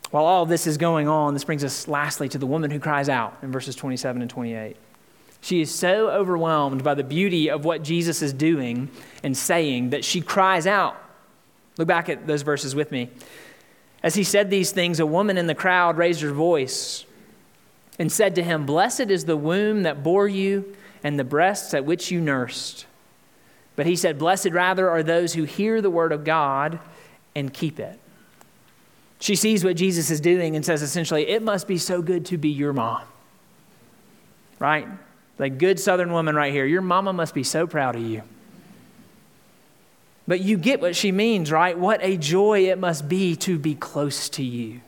While 0.09 0.25
all 0.25 0.45
this 0.45 0.67
is 0.67 0.77
going 0.77 1.07
on, 1.07 1.33
this 1.33 1.43
brings 1.43 1.63
us 1.63 1.87
lastly 1.87 2.27
to 2.29 2.37
the 2.37 2.45
woman 2.45 2.71
who 2.71 2.79
cries 2.79 3.09
out 3.09 3.37
in 3.41 3.51
verses 3.51 3.75
27 3.75 4.21
and 4.21 4.29
28. 4.29 4.75
She 5.41 5.61
is 5.61 5.73
so 5.73 6.09
overwhelmed 6.09 6.83
by 6.83 6.95
the 6.95 7.03
beauty 7.03 7.49
of 7.49 7.63
what 7.63 7.83
Jesus 7.83 8.21
is 8.21 8.33
doing 8.33 8.89
and 9.23 9.37
saying 9.37 9.91
that 9.91 10.03
she 10.03 10.19
cries 10.19 10.65
out. 10.65 10.97
Look 11.77 11.87
back 11.87 12.09
at 12.09 12.25
those 12.25 12.41
verses 12.41 12.73
with 12.73 12.91
me. 12.91 13.09
As 14.01 14.15
he 14.15 14.23
said 14.23 14.49
these 14.49 14.71
things, 14.71 14.99
a 14.99 15.05
woman 15.05 15.37
in 15.37 15.47
the 15.47 15.55
crowd 15.55 15.97
raised 15.97 16.21
her 16.21 16.31
voice 16.31 17.05
and 17.99 18.11
said 18.11 18.35
to 18.35 18.43
him, 18.43 18.65
Blessed 18.65 19.11
is 19.11 19.25
the 19.25 19.37
womb 19.37 19.83
that 19.83 20.01
bore 20.01 20.27
you 20.27 20.75
and 21.03 21.19
the 21.19 21.23
breasts 21.23 21.73
at 21.73 21.85
which 21.85 22.09
you 22.09 22.19
nursed. 22.19 22.85
But 23.75 23.85
he 23.85 23.95
said, 23.95 24.19
Blessed 24.19 24.51
rather 24.51 24.89
are 24.89 25.03
those 25.03 25.33
who 25.33 25.43
hear 25.43 25.81
the 25.81 25.89
word 25.89 26.11
of 26.11 26.23
God 26.23 26.79
and 27.35 27.53
keep 27.53 27.79
it. 27.79 27.99
She 29.19 29.35
sees 29.35 29.63
what 29.63 29.77
Jesus 29.77 30.11
is 30.11 30.19
doing 30.19 30.55
and 30.55 30.65
says 30.65 30.81
essentially, 30.81 31.27
It 31.27 31.41
must 31.41 31.67
be 31.67 31.77
so 31.77 32.01
good 32.01 32.25
to 32.27 32.37
be 32.37 32.49
your 32.49 32.73
mom. 32.73 33.03
Right? 34.59 34.87
The 35.37 35.49
good 35.49 35.79
southern 35.79 36.11
woman 36.11 36.35
right 36.35 36.53
here. 36.53 36.65
Your 36.65 36.81
mama 36.81 37.13
must 37.13 37.33
be 37.33 37.43
so 37.43 37.65
proud 37.65 37.95
of 37.95 38.03
you. 38.03 38.21
But 40.27 40.39
you 40.39 40.57
get 40.57 40.79
what 40.79 40.95
she 40.95 41.11
means, 41.11 41.51
right? 41.51 41.77
What 41.77 41.99
a 42.01 42.15
joy 42.15 42.69
it 42.69 42.77
must 42.77 43.09
be 43.09 43.35
to 43.37 43.59
be 43.59 43.75
close 43.75 44.29
to 44.29 44.43
you, 44.43 44.81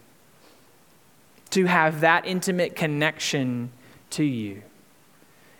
to 1.50 1.65
have 1.65 2.02
that 2.02 2.26
intimate 2.26 2.76
connection 2.76 3.71
to 4.12 4.24
you. 4.24 4.62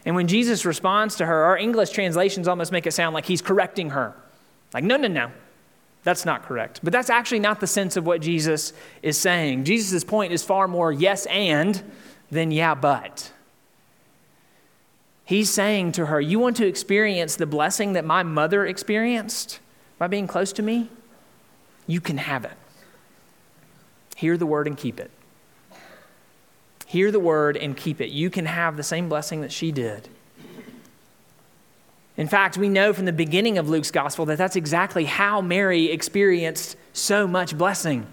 And 0.05 0.15
when 0.15 0.27
Jesus 0.27 0.65
responds 0.65 1.15
to 1.15 1.25
her, 1.25 1.43
our 1.45 1.57
English 1.57 1.89
translations 1.89 2.47
almost 2.47 2.71
make 2.71 2.85
it 2.85 2.91
sound 2.91 3.13
like 3.13 3.25
he's 3.25 3.41
correcting 3.41 3.89
her. 3.89 4.13
Like, 4.73 4.83
no, 4.83 4.97
no, 4.97 5.07
no, 5.07 5.31
that's 6.03 6.25
not 6.25 6.43
correct. 6.43 6.79
But 6.83 6.93
that's 6.93 7.09
actually 7.09 7.39
not 7.39 7.59
the 7.59 7.67
sense 7.67 7.97
of 7.97 8.05
what 8.05 8.21
Jesus 8.21 8.71
is 9.01 9.17
saying. 9.17 9.63
Jesus' 9.63 10.03
point 10.03 10.31
is 10.31 10.43
far 10.43 10.67
more 10.67 10.91
yes 10.91 11.25
and 11.25 11.81
than 12.29 12.51
yeah, 12.51 12.75
but. 12.75 13.31
He's 15.25 15.49
saying 15.49 15.93
to 15.93 16.05
her, 16.05 16.21
You 16.21 16.37
want 16.37 16.57
to 16.57 16.67
experience 16.67 17.35
the 17.35 17.47
blessing 17.47 17.93
that 17.93 18.05
my 18.05 18.21
mother 18.21 18.65
experienced 18.65 19.59
by 19.97 20.07
being 20.07 20.27
close 20.27 20.53
to 20.53 20.61
me? 20.61 20.89
You 21.87 21.99
can 21.99 22.17
have 22.17 22.45
it. 22.45 22.53
Hear 24.15 24.37
the 24.37 24.45
word 24.45 24.67
and 24.67 24.77
keep 24.77 24.99
it. 24.99 25.09
Hear 26.95 27.12
the 27.12 27.19
word 27.19 27.58
and 27.58 27.75
keep 27.75 27.99
it. 27.99 28.12
You 28.12 28.29
can 28.29 28.45
have 28.45 28.77
the 28.77 28.81
same 28.81 29.10
blessing 29.10 29.41
that 29.41 29.51
she 29.51 29.73
did. 29.73 30.08
In 32.15 32.29
fact, 32.29 32.58
we 32.58 32.69
know 32.69 32.93
from 32.93 33.03
the 33.03 33.12
beginning 33.12 33.58
of 33.58 33.67
Luke's 33.67 33.91
gospel 33.91 34.25
that 34.27 34.38
that's 34.38 34.55
exactly 34.55 35.03
how 35.03 35.41
Mary 35.41 35.91
experienced 35.91 36.77
so 36.93 37.27
much 37.27 37.58
blessing. 37.58 38.08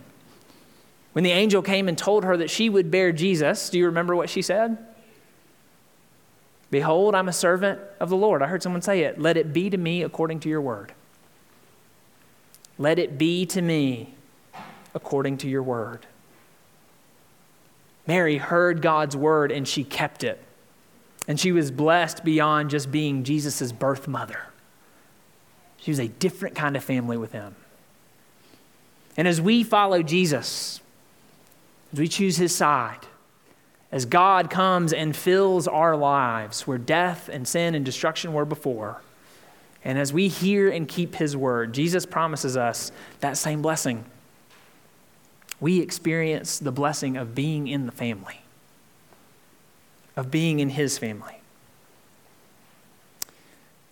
When 1.13 1.23
the 1.23 1.31
angel 1.31 1.63
came 1.63 1.87
and 1.87 1.97
told 1.97 2.25
her 2.25 2.37
that 2.37 2.51
she 2.51 2.69
would 2.69 2.91
bear 2.91 3.13
Jesus, 3.13 3.71
do 3.71 3.79
you 3.79 3.87
remember 3.87 4.17
what 4.17 4.29
she 4.29 4.43
said? 4.43 4.77
Behold, 6.73 7.15
I'm 7.15 7.29
a 7.29 7.33
servant 7.33 7.79
of 8.01 8.11
the 8.11 8.17
Lord. 8.17 8.43
I 8.43 8.49
heard 8.49 8.65
someone 8.65 8.83
say 8.83 9.03
it. 9.05 9.17
Let 9.17 9.37
it 9.37 9.53
be 9.53 9.71
to 9.71 9.79
me 9.79 10.03
according 10.03 10.41
to 10.41 10.49
your 10.49 10.61
word. 10.61 10.93
Let 12.79 12.99
it 12.99 13.17
be 13.17 13.47
to 13.47 13.63
me 13.63 14.17
according 14.93 15.39
to 15.39 15.49
your 15.49 15.63
word. 15.63 16.05
Mary 18.07 18.39
heard 18.39 18.83
God's 18.83 19.17
word 19.17 19.53
and 19.53 19.67
she 19.67 19.85
kept 19.85 20.25
it. 20.25 20.43
And 21.29 21.39
she 21.39 21.53
was 21.53 21.71
blessed 21.71 22.25
beyond 22.25 22.71
just 22.71 22.91
being 22.91 23.23
Jesus' 23.23 23.71
birth 23.73 24.09
mother. 24.09 24.41
She 25.77 25.91
was 25.91 26.01
a 26.01 26.09
different 26.09 26.55
kind 26.55 26.77
of 26.77 26.83
family 26.83 27.17
with 27.17 27.33
him. 27.33 27.55
And 29.17 29.29
as 29.29 29.41
we 29.41 29.63
follow 29.63 30.03
Jesus, 30.03 30.81
as 31.93 31.99
we 31.99 32.09
choose 32.09 32.37
his 32.37 32.55
side, 32.55 33.07
as 33.91 34.05
God 34.05 34.49
comes 34.49 34.93
and 34.93 35.15
fills 35.15 35.69
our 35.69 35.97
lives 35.97 36.67
where 36.67 36.79
death 36.79 37.29
and 37.29 37.47
sin 37.47 37.75
and 37.75 37.85
destruction 37.85 38.33
were 38.33 38.47
before, 38.47 39.03
and 39.85 39.99
as 39.99 40.13
we 40.13 40.29
hear 40.29 40.71
and 40.71 40.89
keep 40.89 41.17
his 41.17 41.37
word, 41.37 41.75
Jesus 41.75 42.07
promises 42.07 42.57
us 42.57 42.91
that 43.21 43.37
same 43.37 43.61
blessing 43.61 44.05
we 45.63 45.79
experience 45.79 46.59
the 46.59 46.73
blessing 46.73 47.17
of 47.17 47.37
being 47.37 47.69
in 47.69 47.87
the 47.87 47.93
family, 47.93 48.41
of 50.17 50.29
being 50.29 50.59
in 50.59 50.69
his 50.69 50.99
family. 50.99 51.41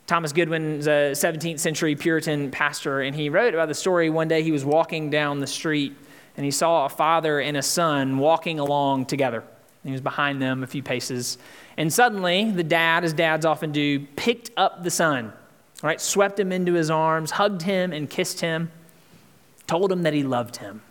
Thomas 0.09 0.33
Goodwin's 0.33 0.89
a 0.89 1.13
17th 1.13 1.61
century 1.61 1.95
Puritan 1.95 2.51
pastor, 2.51 3.03
and 3.03 3.15
he 3.15 3.29
wrote 3.29 3.55
about 3.55 3.69
the 3.69 3.75
story 3.75 4.11
one 4.11 4.27
day 4.27 4.43
he 4.43 4.51
was 4.51 4.65
walking 4.65 5.11
down 5.11 5.39
the 5.39 5.47
street 5.47 5.95
and 6.37 6.45
he 6.45 6.51
saw 6.51 6.87
a 6.87 6.89
father 6.89 7.39
and 7.39 7.57
a 7.57 7.63
son 7.63 8.19
walking 8.19 8.59
along 8.59 9.07
together. 9.07 9.45
He 9.85 9.93
was 9.93 10.01
behind 10.01 10.43
them 10.43 10.65
a 10.65 10.67
few 10.67 10.83
paces. 10.83 11.39
And 11.77 11.93
suddenly, 11.93 12.51
the 12.51 12.65
dad, 12.65 13.05
as 13.05 13.13
dads 13.13 13.47
often 13.47 13.71
do, 13.71 14.01
picked 14.17 14.51
up 14.57 14.83
the 14.83 14.91
son, 14.91 15.33
right? 15.85 16.01
Swept 16.01 16.41
him 16.41 16.51
into 16.51 16.73
his 16.73 16.91
arms, 16.91 17.31
hugged 17.31 17.63
him, 17.63 17.93
and 17.93 18.11
kissed 18.11 18.41
him, 18.41 18.73
told 19.69 19.93
him 19.93 20.03
that 20.03 20.15
he 20.15 20.25
loved 20.25 20.57
him. 20.57 20.83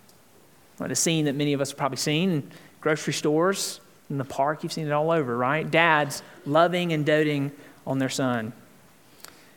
A 0.79 0.95
scene 0.95 1.25
that 1.25 1.35
many 1.35 1.53
of 1.53 1.61
us 1.61 1.69
have 1.69 1.77
probably 1.77 1.97
seen 1.97 2.31
in 2.31 2.51
grocery 2.81 3.13
stores, 3.13 3.81
in 4.09 4.17
the 4.17 4.25
park. 4.25 4.63
You've 4.63 4.73
seen 4.73 4.87
it 4.87 4.91
all 4.91 5.11
over, 5.11 5.37
right? 5.37 5.69
Dads 5.69 6.23
loving 6.45 6.93
and 6.93 7.05
doting 7.05 7.51
on 7.85 7.99
their 7.99 8.09
son. 8.09 8.53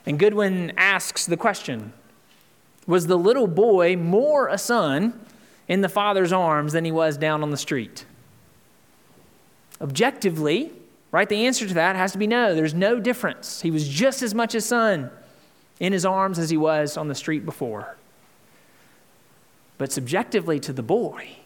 And 0.04 0.18
Goodwin 0.18 0.72
asks 0.76 1.26
the 1.26 1.36
question 1.36 1.92
Was 2.86 3.06
the 3.06 3.16
little 3.16 3.46
boy 3.46 3.96
more 3.96 4.48
a 4.48 4.58
son 4.58 5.18
in 5.68 5.80
the 5.80 5.88
father's 5.88 6.32
arms 6.32 6.72
than 6.72 6.84
he 6.84 6.92
was 6.92 7.16
down 7.16 7.42
on 7.42 7.50
the 7.50 7.56
street? 7.56 8.04
Objectively, 9.80 10.72
right, 11.12 11.28
the 11.28 11.46
answer 11.46 11.66
to 11.66 11.74
that 11.74 11.96
has 11.96 12.12
to 12.12 12.18
be 12.18 12.26
no. 12.26 12.54
There's 12.54 12.74
no 12.74 13.00
difference. 13.00 13.62
He 13.62 13.70
was 13.70 13.88
just 13.88 14.22
as 14.22 14.34
much 14.34 14.54
a 14.54 14.60
son 14.60 15.10
in 15.80 15.92
his 15.92 16.04
arms 16.04 16.38
as 16.38 16.50
he 16.50 16.56
was 16.56 16.96
on 16.96 17.08
the 17.08 17.14
street 17.14 17.44
before 17.44 17.96
but 19.78 19.92
subjectively 19.92 20.60
to 20.60 20.72
the 20.72 20.82
boy. 20.82 21.36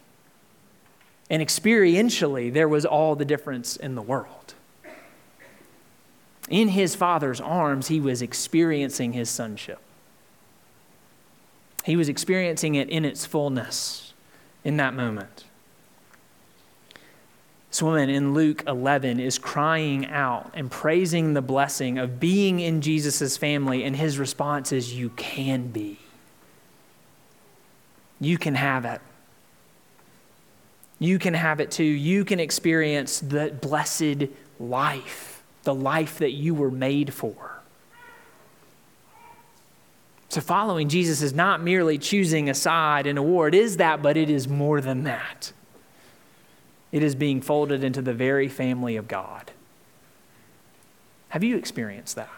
And 1.29 1.43
experientially, 1.43 2.53
there 2.53 2.69
was 2.69 2.85
all 2.85 3.17
the 3.17 3.25
difference 3.25 3.77
in 3.77 3.95
the 3.95 4.03
world. 4.03 4.55
In 6.49 6.69
his 6.69 6.95
father's 6.95 7.41
arms, 7.41 7.89
he 7.89 8.01
was 8.01 8.23
experiencing 8.23 9.12
his 9.12 9.29
sonship. 9.29 9.81
He 11.85 11.97
was 11.97 12.09
experiencing 12.09 12.75
it 12.75 12.89
in 12.89 13.05
its 13.05 13.27
fullness 13.27 14.12
in 14.65 14.77
that 14.77 14.95
moment. 14.95 15.45
This 17.71 17.83
woman 17.83 18.09
in 18.09 18.33
Luke 18.33 18.65
11 18.67 19.21
is 19.21 19.39
crying 19.39 20.07
out 20.07 20.51
and 20.55 20.71
praising 20.71 21.35
the 21.35 21.43
blessing 21.43 21.99
of 21.99 22.19
being 22.19 22.59
in 22.61 22.81
Jesus' 22.81 23.37
family, 23.37 23.85
and 23.85 23.95
his 23.95 24.19
response 24.19 24.73
is, 24.73 24.95
You 24.95 25.11
can 25.11 25.69
be. 25.69 25.99
You 28.21 28.39
can 28.39 28.55
have 28.55 28.85
it. 28.85 29.01
You 30.99 31.19
can 31.19 31.35
have 31.35 31.61
it 31.61 31.71
too. 31.71 31.85
You 31.85 32.25
can 32.25 32.41
experience 32.41 33.21
the 33.21 33.55
blessed 33.61 34.29
life, 34.59 35.43
the 35.65 35.75
life 35.75 36.19
that 36.19 36.33
you 36.33 36.55
were 36.55 36.71
made 36.71 37.13
for. 37.13 37.57
So, 40.29 40.41
following 40.41 40.89
Jesus 40.89 41.23
is 41.23 41.33
not 41.33 41.63
merely 41.63 41.99
choosing 41.99 42.49
a 42.49 42.55
side 42.55 43.07
in 43.07 43.17
a 43.17 43.23
war. 43.23 43.49
It 43.49 43.55
is 43.55 43.77
that, 43.77 44.03
but 44.03 44.17
it 44.17 44.29
is 44.29 44.49
more 44.49 44.81
than 44.81 45.05
that. 45.05 45.53
It 46.93 47.03
is 47.03 47.15
being 47.15 47.41
folded 47.41 47.85
into 47.85 48.03
the 48.03 48.15
very 48.15 48.49
family 48.49 48.97
of 48.97 49.07
God. 49.07 49.53
Have 51.29 51.45
you 51.45 51.57
experienced 51.57 52.17
that? 52.17 52.31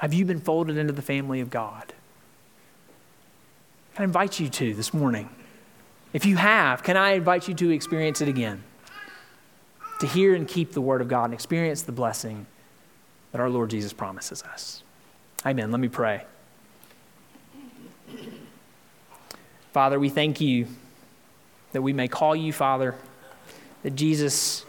Have 0.00 0.14
you 0.14 0.24
been 0.24 0.40
folded 0.40 0.76
into 0.76 0.92
the 0.92 1.02
family 1.02 1.40
of 1.40 1.50
God? 1.50 1.92
Can 3.98 4.04
I 4.04 4.06
invite 4.06 4.38
you 4.38 4.48
to 4.48 4.74
this 4.74 4.94
morning? 4.94 5.28
If 6.12 6.24
you 6.24 6.36
have, 6.36 6.84
can 6.84 6.96
I 6.96 7.14
invite 7.14 7.48
you 7.48 7.54
to 7.54 7.70
experience 7.70 8.20
it 8.20 8.28
again? 8.28 8.62
To 9.98 10.06
hear 10.06 10.36
and 10.36 10.46
keep 10.46 10.70
the 10.70 10.80
Word 10.80 11.00
of 11.00 11.08
God 11.08 11.24
and 11.24 11.34
experience 11.34 11.82
the 11.82 11.90
blessing 11.90 12.46
that 13.32 13.40
our 13.40 13.50
Lord 13.50 13.70
Jesus 13.70 13.92
promises 13.92 14.44
us. 14.44 14.84
Amen. 15.44 15.72
Let 15.72 15.80
me 15.80 15.88
pray. 15.88 16.24
Father, 19.72 19.98
we 19.98 20.10
thank 20.10 20.40
you 20.40 20.68
that 21.72 21.82
we 21.82 21.92
may 21.92 22.06
call 22.06 22.36
you 22.36 22.52
Father, 22.52 22.94
that 23.82 23.96
Jesus, 23.96 24.64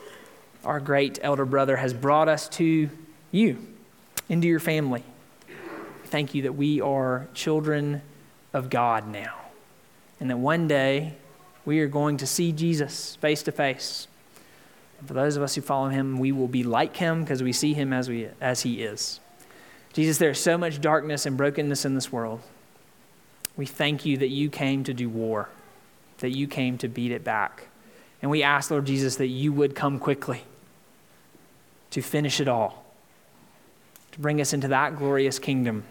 our 0.66 0.80
great 0.80 1.20
elder 1.22 1.46
brother, 1.46 1.78
has 1.78 1.94
brought 1.94 2.30
us 2.30 2.50
to 2.50 2.90
you, 3.30 3.68
into 4.28 4.48
your 4.48 4.60
family. 4.60 5.04
Thank 6.06 6.34
you 6.34 6.42
that 6.42 6.54
we 6.54 6.82
are 6.82 7.28
children 7.36 8.02
of 8.54 8.70
God 8.70 9.08
now, 9.08 9.36
and 10.20 10.30
that 10.30 10.38
one 10.38 10.68
day 10.68 11.14
we 11.66 11.80
are 11.80 11.88
going 11.88 12.18
to 12.18 12.28
see 12.28 12.52
Jesus 12.52 13.16
face 13.18 13.44
to 13.44 13.52
face. 13.52 14.08
For 15.06 15.14
those 15.14 15.38
of 15.38 15.44
us 15.44 15.56
who 15.56 15.62
follow 15.62 15.90
him, 15.90 16.20
we 16.20 16.32
will 16.32 16.48
be 16.48 16.64
like 16.64 16.98
him 16.98 17.24
because 17.24 17.42
we 17.42 17.54
see 17.54 17.74
him 17.74 17.94
as, 17.94 18.10
we, 18.10 18.28
as 18.42 18.62
he 18.62 18.82
is. 18.84 19.20
Jesus, 19.94 20.18
there 20.18 20.32
is 20.32 20.40
so 20.40 20.58
much 20.58 20.82
darkness 20.82 21.26
and 21.26 21.38
brokenness 21.38 21.86
in 21.86 21.96
this 21.96 22.12
world. 22.12 22.42
We 23.56 23.66
thank 23.66 24.06
you 24.06 24.18
that 24.18 24.30
you 24.30 24.50
came 24.50 24.84
to 24.86 24.94
do 24.94 25.10
war, 25.10 25.50
that 26.20 26.32
you 26.32 26.48
came 26.48 26.78
to 26.80 26.88
beat 26.88 27.12
it 27.12 27.24
back. 27.24 27.68
And 28.22 28.30
we 28.30 28.44
ask, 28.44 28.72
Lord 28.72 28.86
Jesus, 28.86 29.16
that 29.18 29.28
you 29.28 29.54
would 29.54 29.76
come 29.76 30.00
quickly 30.00 30.44
to 31.92 32.02
finish 32.02 32.40
it 32.40 32.48
all, 32.48 32.86
to 34.12 34.20
bring 34.20 34.42
us 34.42 34.54
into 34.54 34.68
that 34.68 34.98
glorious 34.98 35.40
kingdom 35.40 35.84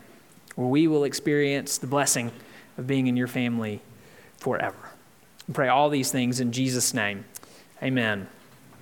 where 0.54 0.68
we 0.68 0.86
will 0.86 1.04
experience 1.04 1.78
the 1.78 1.86
blessing 1.86 2.30
of 2.78 2.86
being 2.86 3.06
in 3.06 3.16
your 3.16 3.26
family 3.26 3.82
forever. 4.38 4.78
We 5.46 5.54
pray 5.54 5.68
all 5.68 5.90
these 5.90 6.10
things 6.10 6.40
in 6.40 6.52
Jesus' 6.52 6.94
name. 6.94 7.24
Amen. 7.82 8.28